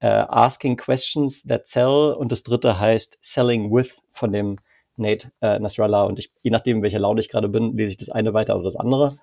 [0.00, 4.58] äh, Asking Questions That Sell und das dritte heißt Selling With von dem
[4.96, 8.08] Nate äh, Nasrallah und ich, je nachdem, welcher Laune ich gerade bin, lese ich das
[8.08, 9.16] eine weiter oder das andere.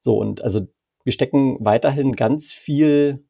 [0.00, 0.68] So, und also
[1.04, 3.24] wir stecken weiterhin ganz viel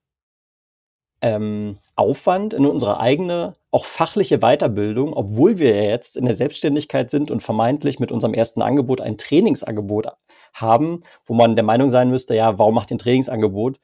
[1.20, 7.10] ähm, Aufwand in unsere eigene, auch fachliche Weiterbildung, obwohl wir ja jetzt in der Selbstständigkeit
[7.10, 10.08] sind und vermeintlich mit unserem ersten Angebot ein Trainingsangebot
[10.52, 13.78] haben, wo man der Meinung sein müsste, ja, warum macht ihr ein Trainingsangebot?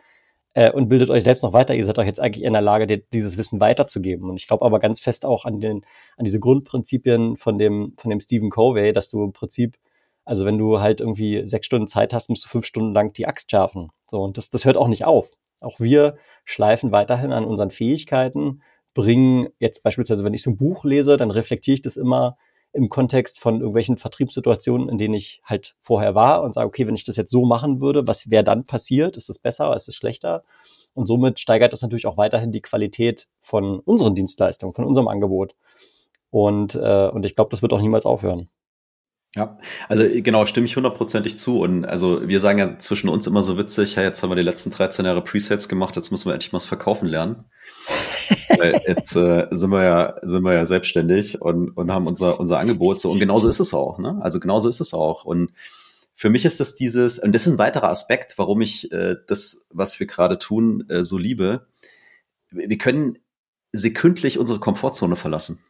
[0.59, 1.75] äh, und bildet euch selbst noch weiter.
[1.75, 4.29] Ihr seid doch jetzt eigentlich in der Lage, dir dieses Wissen weiterzugeben.
[4.29, 5.85] Und ich glaube aber ganz fest auch an den,
[6.17, 9.79] an diese Grundprinzipien von dem, von dem Stephen Covey, dass du im Prinzip,
[10.29, 13.27] also wenn du halt irgendwie sechs Stunden Zeit hast, musst du fünf Stunden lang die
[13.27, 13.89] Axt schärfen.
[14.11, 15.31] So, und das, das hört auch nicht auf.
[15.63, 18.61] Auch wir schleifen weiterhin an unseren Fähigkeiten,
[18.93, 22.37] bringen jetzt beispielsweise, wenn ich so ein Buch lese, dann reflektiere ich das immer
[22.75, 26.95] im Kontext von irgendwelchen Vertriebssituationen, in denen ich halt vorher war und sage, okay, wenn
[26.95, 29.17] ich das jetzt so machen würde, was wäre dann passiert?
[29.17, 29.75] Ist es besser?
[29.75, 30.45] Ist es schlechter?
[30.93, 35.55] Und somit steigert das natürlich auch weiterhin die Qualität von unseren Dienstleistungen, von unserem Angebot.
[36.29, 38.51] Und, äh, und ich glaube, das wird auch niemals aufhören.
[39.39, 39.57] Ja,
[39.89, 41.61] also genau, stimme ich hundertprozentig zu.
[41.61, 44.43] Und also wir sagen ja zwischen uns immer so witzig, ja, jetzt haben wir die
[44.43, 47.45] letzten 13 Jahre Presets gemacht, jetzt müssen wir endlich mal das Verkaufen lernen.
[48.59, 52.59] Weil jetzt äh, sind wir ja, sind wir ja selbstständig und, und haben unser, unser
[52.59, 53.11] Angebot so.
[53.11, 54.19] Und genauso ist es auch, ne?
[54.23, 55.25] Also genauso ist es auch.
[55.25, 55.53] Und
[56.15, 59.69] für mich ist das dieses, und das ist ein weiterer Aspekt, warum ich äh, das,
[59.71, 61.69] was wir gerade tun, äh, so liebe.
[62.51, 63.19] Wir können
[63.71, 65.61] sekündlich unsere Komfortzone verlassen,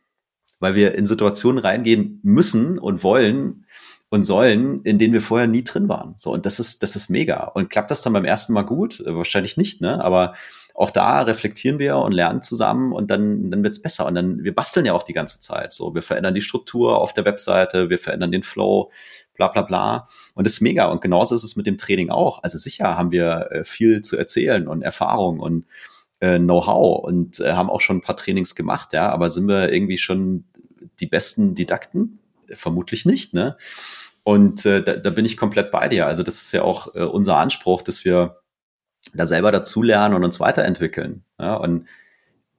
[0.60, 3.66] weil wir in Situationen reingehen müssen und wollen
[4.10, 6.14] und sollen, in denen wir vorher nie drin waren.
[6.16, 7.44] So, und das ist, das ist mega.
[7.44, 9.02] Und klappt das dann beim ersten Mal gut?
[9.04, 10.02] Wahrscheinlich nicht, ne?
[10.02, 10.34] Aber
[10.74, 14.06] auch da reflektieren wir und lernen zusammen und dann, dann wird's besser.
[14.06, 15.72] Und dann, wir basteln ja auch die ganze Zeit.
[15.72, 18.90] So, wir verändern die Struktur auf der Webseite, wir verändern den Flow,
[19.34, 20.08] bla bla bla.
[20.34, 20.86] Und das ist mega.
[20.86, 22.42] Und genauso ist es mit dem Training auch.
[22.44, 25.66] Also sicher haben wir äh, viel zu erzählen und Erfahrung und
[26.20, 29.72] äh, Know-how und äh, haben auch schon ein paar Trainings gemacht, ja, aber sind wir
[29.72, 30.44] irgendwie schon
[31.00, 32.18] die besten Didakten?
[32.52, 33.56] Vermutlich nicht, ne?
[34.24, 36.06] Und äh, da, da bin ich komplett bei dir.
[36.06, 38.40] Also das ist ja auch äh, unser Anspruch, dass wir
[39.14, 41.24] da selber dazulernen und uns weiterentwickeln.
[41.38, 41.86] Ja, und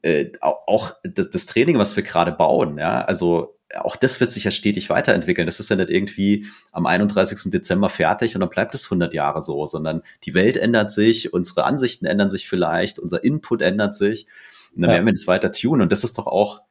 [0.01, 4.45] äh, auch das, das Training, was wir gerade bauen, ja, also auch das wird sich
[4.45, 5.45] ja stetig weiterentwickeln.
[5.45, 7.51] Das ist ja nicht irgendwie am 31.
[7.51, 11.65] Dezember fertig und dann bleibt es 100 Jahre so, sondern die Welt ändert sich, unsere
[11.65, 14.27] Ansichten ändern sich vielleicht, unser Input ändert sich
[14.75, 14.95] und dann ja.
[14.95, 16.61] werden wir das weiter tun und das ist doch auch,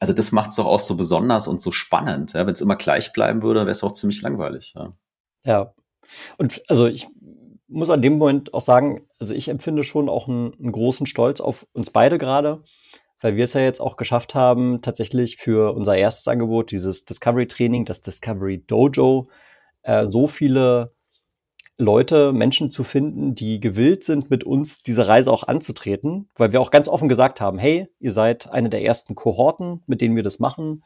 [0.00, 2.32] also das macht es doch auch so besonders und so spannend.
[2.32, 2.46] Ja?
[2.46, 4.74] Wenn es immer gleich bleiben würde, wäre es auch ziemlich langweilig.
[4.74, 4.92] Ja.
[5.44, 5.74] ja.
[6.38, 7.06] Und also ich
[7.68, 11.40] muss an dem Moment auch sagen, also ich empfinde schon auch einen, einen großen Stolz
[11.40, 12.62] auf uns beide gerade,
[13.20, 17.46] weil wir es ja jetzt auch geschafft haben, tatsächlich für unser erstes Angebot, dieses Discovery
[17.46, 19.28] Training, das Discovery Dojo,
[19.82, 20.92] äh, so viele
[21.80, 26.60] Leute, Menschen zu finden, die gewillt sind, mit uns diese Reise auch anzutreten, weil wir
[26.60, 30.24] auch ganz offen gesagt haben, hey, ihr seid eine der ersten Kohorten, mit denen wir
[30.24, 30.84] das machen.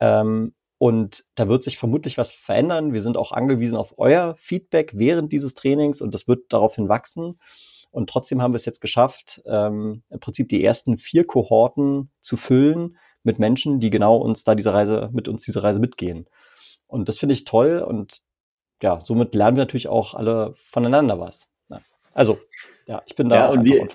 [0.00, 2.94] Ähm, und da wird sich vermutlich was verändern.
[2.94, 7.38] Wir sind auch angewiesen auf euer Feedback während dieses Trainings und das wird daraufhin wachsen.
[7.90, 12.36] Und trotzdem haben wir es jetzt geschafft, ähm, im Prinzip die ersten vier Kohorten zu
[12.36, 16.26] füllen mit Menschen, die genau uns da diese Reise, mit uns diese Reise mitgehen.
[16.86, 18.20] Und das finde ich toll und
[18.82, 21.50] ja, somit lernen wir natürlich auch alle voneinander was.
[21.68, 21.80] Ja.
[22.14, 22.38] Also,
[22.86, 23.86] ja, ich bin da ja, und wir,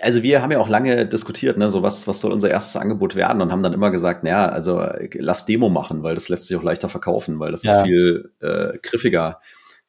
[0.00, 3.14] also wir haben ja auch lange diskutiert, ne, so was, was soll unser erstes Angebot
[3.14, 6.56] werden und haben dann immer gesagt, naja, also lass Demo machen, weil das lässt sich
[6.56, 7.78] auch leichter verkaufen, weil das ja.
[7.78, 9.40] ist viel äh, griffiger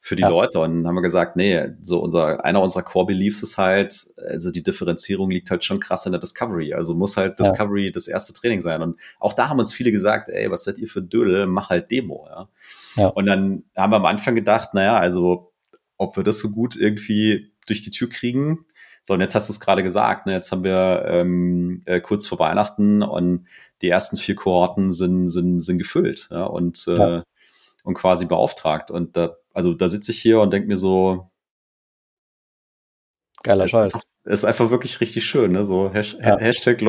[0.06, 0.28] für die ja.
[0.28, 0.60] Leute.
[0.60, 4.52] Und dann haben wir gesagt, nee, so unser, einer unserer Core Beliefs ist halt, also
[4.52, 6.74] die Differenzierung liegt halt schon krass in der Discovery.
[6.74, 7.44] Also muss halt ja.
[7.44, 8.82] Discovery das erste Training sein.
[8.82, 11.90] Und auch da haben uns viele gesagt, ey, was seid ihr für Dödel, mach halt
[11.90, 12.48] Demo, ja.
[12.94, 13.08] Ja.
[13.08, 15.52] Und dann haben wir am Anfang gedacht, naja, also
[15.96, 18.64] ob wir das so gut irgendwie durch die Tür kriegen.
[19.02, 20.34] So, und jetzt hast du es gerade gesagt, ne?
[20.34, 23.46] jetzt haben wir ähm, äh, kurz vor Weihnachten und
[23.82, 26.44] die ersten vier Kohorten sind, sind, sind gefüllt ja?
[26.44, 27.24] und, äh, ja.
[27.82, 28.92] und quasi beauftragt.
[28.92, 31.30] Und da, also da sitze ich hier und denke mir so,
[33.42, 33.98] Geiler Scheiß.
[34.24, 35.64] Ist einfach wirklich richtig schön, ne?
[35.64, 36.38] So Hashtag, ja.
[36.38, 36.80] Hashtag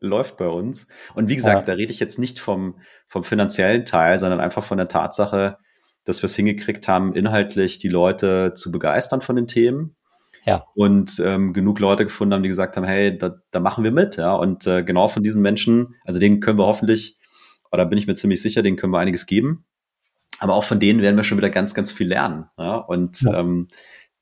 [0.00, 0.86] läuft bei uns.
[1.14, 1.74] Und wie gesagt, ja.
[1.74, 5.58] da rede ich jetzt nicht vom, vom finanziellen Teil, sondern einfach von der Tatsache,
[6.04, 9.96] dass wir es hingekriegt haben, inhaltlich die Leute zu begeistern von den Themen.
[10.46, 10.64] Ja.
[10.74, 14.16] Und ähm, genug Leute gefunden haben, die gesagt haben, hey, da, da machen wir mit,
[14.16, 14.34] ja.
[14.34, 17.18] Und äh, genau von diesen Menschen, also denen können wir hoffentlich,
[17.70, 19.66] oder bin ich mir ziemlich sicher, denen können wir einiges geben.
[20.40, 22.46] Aber auch von denen werden wir schon wieder ganz, ganz viel lernen.
[22.58, 22.76] Ja?
[22.76, 23.40] Und ja.
[23.40, 23.68] Ähm,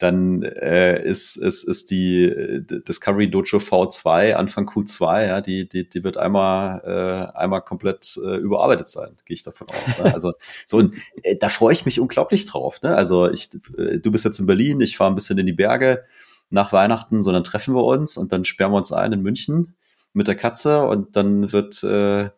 [0.02, 5.88] dann äh, ist, ist, ist die äh, Discovery Dojo V2 Anfang Q2, ja, die, die,
[5.88, 9.98] die wird einmal, äh, einmal komplett äh, überarbeitet sein, gehe ich davon aus.
[9.98, 10.12] Ne?
[10.12, 10.32] Also
[10.66, 12.82] so und äh, da freue ich mich unglaublich drauf.
[12.82, 12.94] Ne?
[12.94, 16.04] Also ich, äh, du bist jetzt in Berlin, ich fahre ein bisschen in die Berge
[16.50, 19.74] nach Weihnachten, sondern treffen wir uns und dann sperren wir uns ein in München
[20.12, 22.30] mit der Katze und dann wird äh,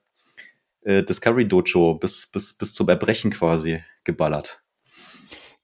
[0.85, 4.63] äh, Discovery Dojo bis, bis, bis zum Erbrechen quasi geballert.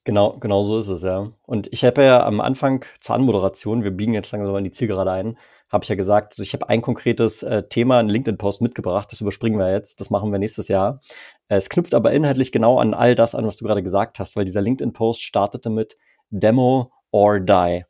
[0.04, 1.30] Genau, genau so ist es, ja.
[1.46, 5.12] Und ich habe ja am Anfang zur Anmoderation, wir biegen jetzt langsam in die Zielgerade
[5.12, 5.38] ein,
[5.70, 9.20] habe ich ja gesagt, also ich habe ein konkretes äh, Thema, einen LinkedIn-Post mitgebracht, das
[9.20, 11.00] überspringen wir jetzt, das machen wir nächstes Jahr.
[11.48, 14.36] Äh, es knüpft aber inhaltlich genau an all das an, was du gerade gesagt hast,
[14.36, 15.96] weil dieser LinkedIn-Post startete mit
[16.30, 17.84] Demo or Die.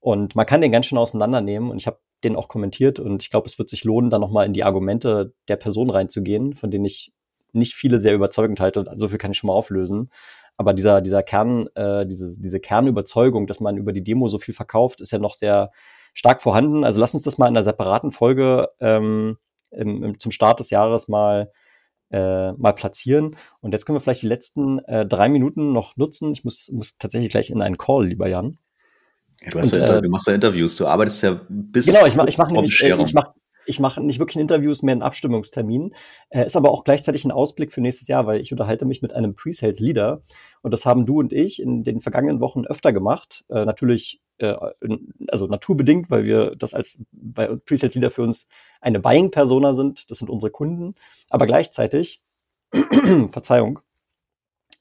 [0.00, 3.30] Und man kann den ganz schön auseinandernehmen und ich habe den auch kommentiert und ich
[3.30, 6.84] glaube, es wird sich lohnen, da nochmal in die Argumente der Person reinzugehen, von denen
[6.84, 7.12] ich
[7.52, 8.84] nicht viele sehr überzeugend halte.
[8.96, 10.10] So viel kann ich schon mal auflösen.
[10.56, 14.54] Aber dieser, dieser Kern, äh, diese, diese Kernüberzeugung, dass man über die Demo so viel
[14.54, 15.70] verkauft, ist ja noch sehr
[16.12, 16.84] stark vorhanden.
[16.84, 19.38] Also lass uns das mal in einer separaten Folge ähm,
[19.70, 21.50] im, im, zum Start des Jahres mal
[22.10, 23.36] äh, mal platzieren.
[23.60, 26.32] Und jetzt können wir vielleicht die letzten äh, drei Minuten noch nutzen.
[26.32, 28.58] Ich muss, muss tatsächlich gleich in einen Call, lieber Jan.
[29.42, 32.06] Ja, du, hast und, ja, äh, du machst ja Interviews, du arbeitest ja bis Genau,
[32.06, 33.32] ich mache ich mach nämlich, äh, ich mach,
[33.66, 35.94] ich mache nicht wirklich Interviews, mehr einen Abstimmungstermin.
[36.28, 39.14] Äh, ist aber auch gleichzeitig ein Ausblick für nächstes Jahr, weil ich unterhalte mich mit
[39.14, 40.22] einem Pre-Sales-Leader.
[40.62, 43.44] Und das haben du und ich in den vergangenen Wochen öfter gemacht.
[43.48, 44.54] Äh, natürlich, äh,
[45.28, 47.00] also naturbedingt, weil wir das als
[47.34, 48.48] Pre-Sales-Leader für uns
[48.80, 50.10] eine Buying-Persona sind.
[50.10, 50.94] Das sind unsere Kunden.
[51.28, 52.20] Aber gleichzeitig,
[53.28, 53.80] Verzeihung,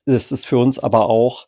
[0.06, 1.48] ist es für uns aber auch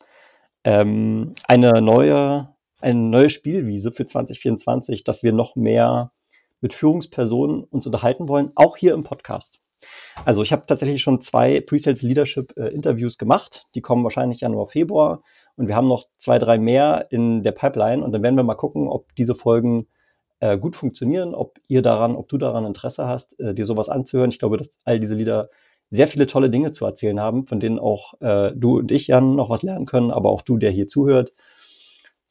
[0.64, 2.50] ähm, eine neue,
[2.84, 6.12] eine neue Spielwiese für 2024, dass wir noch mehr
[6.62, 9.62] mit Führungspersonen uns unterhalten wollen, auch hier im Podcast.
[10.26, 13.66] Also ich habe tatsächlich schon zwei Pre-Sales Leadership äh, Interviews gemacht.
[13.74, 15.24] Die kommen wahrscheinlich Januar, Februar.
[15.56, 18.04] Und wir haben noch zwei, drei mehr in der Pipeline.
[18.04, 19.88] Und dann werden wir mal gucken, ob diese Folgen
[20.40, 24.30] äh, gut funktionieren, ob ihr daran, ob du daran Interesse hast, äh, dir sowas anzuhören.
[24.30, 25.50] Ich glaube, dass all diese Leader
[25.90, 29.36] sehr viele tolle Dinge zu erzählen haben, von denen auch äh, du und ich, Jan,
[29.36, 31.32] noch was lernen können, aber auch du, der hier zuhört.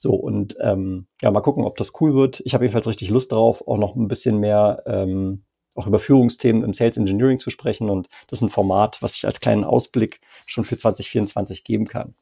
[0.02, 2.40] So, und ähm, ja, mal gucken, ob das cool wird.
[2.46, 5.44] Ich habe jedenfalls richtig Lust drauf, auch noch ein bisschen mehr ähm,
[5.74, 7.90] auch über Führungsthemen im Sales Engineering zu sprechen.
[7.90, 12.14] Und das ist ein Format, was ich als kleinen Ausblick schon für 2024 geben kann.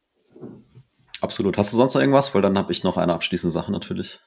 [1.21, 1.57] Absolut.
[1.57, 2.35] Hast du sonst noch irgendwas?
[2.35, 4.19] Weil dann habe ich noch eine abschließende Sache natürlich.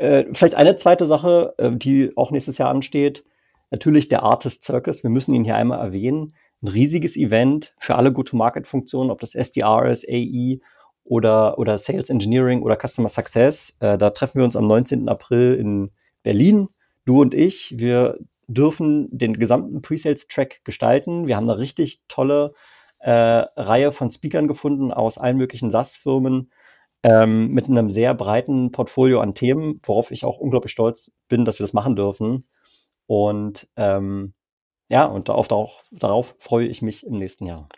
[0.00, 3.22] Äh, vielleicht eine zweite Sache, äh, die auch nächstes Jahr ansteht.
[3.70, 5.04] Natürlich der Artist Circus.
[5.04, 6.34] Wir müssen ihn hier einmal erwähnen.
[6.62, 10.58] Ein riesiges Event für alle Go-to-Market-Funktionen, ob das SDR ist, AE
[11.04, 13.76] oder, oder Sales Engineering oder Customer Success.
[13.80, 15.08] Äh, da treffen wir uns am 19.
[15.08, 15.90] April in
[16.22, 16.68] Berlin.
[17.04, 21.26] Du und ich, wir dürfen den gesamten Pre-Sales-Track gestalten.
[21.26, 22.54] Wir haben eine richtig tolle
[22.98, 26.50] äh, Reihe von Speakern gefunden aus allen möglichen SaaS-Firmen
[27.02, 31.58] ähm, mit einem sehr breiten Portfolio an Themen, worauf ich auch unglaublich stolz bin, dass
[31.58, 32.44] wir das machen dürfen.
[33.06, 34.34] Und ähm,
[34.90, 37.68] ja, und darauf, darauf, darauf freue ich mich im nächsten Jahr.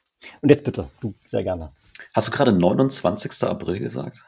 [0.41, 1.71] Und jetzt bitte, du sehr gerne.
[2.15, 3.45] Hast du gerade 29.
[3.45, 4.25] April gesagt?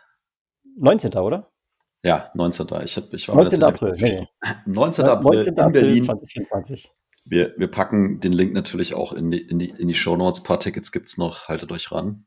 [0.76, 1.12] 19.
[1.14, 1.50] oder?
[2.02, 2.66] Ja, 19.
[2.84, 3.62] Ich, hab, ich war 19.
[3.62, 3.96] April.
[3.98, 4.28] Nee.
[4.66, 5.04] 19.
[5.06, 5.56] April 19.
[5.56, 6.92] in Berlin 2024.
[7.24, 10.40] Wir, wir packen den Link natürlich auch in die, in die, in die Show Notes.
[10.40, 11.48] Ein paar Tickets gibt's noch.
[11.48, 12.26] Haltet euch ran.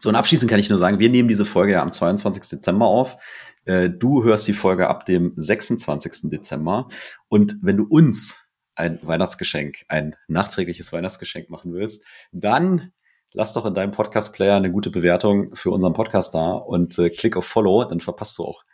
[0.00, 2.48] So, und abschließend kann ich nur sagen, wir nehmen diese Folge ja am 22.
[2.48, 3.18] Dezember auf.
[3.66, 6.30] Äh, du hörst die Folge ab dem 26.
[6.30, 6.88] Dezember.
[7.28, 12.92] Und wenn du uns ein Weihnachtsgeschenk, ein nachträgliches Weihnachtsgeschenk machen willst, dann
[13.34, 17.36] lass doch in deinem Podcast-Player eine gute Bewertung für unseren Podcast da und äh, klick
[17.36, 18.64] auf Follow, dann verpasst du auch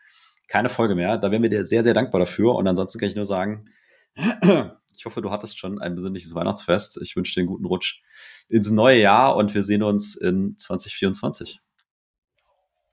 [0.46, 1.16] keine Folge mehr.
[1.16, 2.54] Da wären wir dir sehr, sehr dankbar dafür.
[2.54, 3.70] Und ansonsten kann ich nur sagen,
[4.16, 7.00] ich hoffe, du hattest schon ein besinnliches Weihnachtsfest.
[7.02, 8.02] Ich wünsche dir einen guten Rutsch
[8.48, 11.60] ins neue Jahr und wir sehen uns in 2024.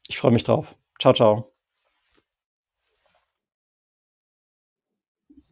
[0.08, 0.78] Ich freue mich drauf.
[1.00, 1.57] Ciao, ciao.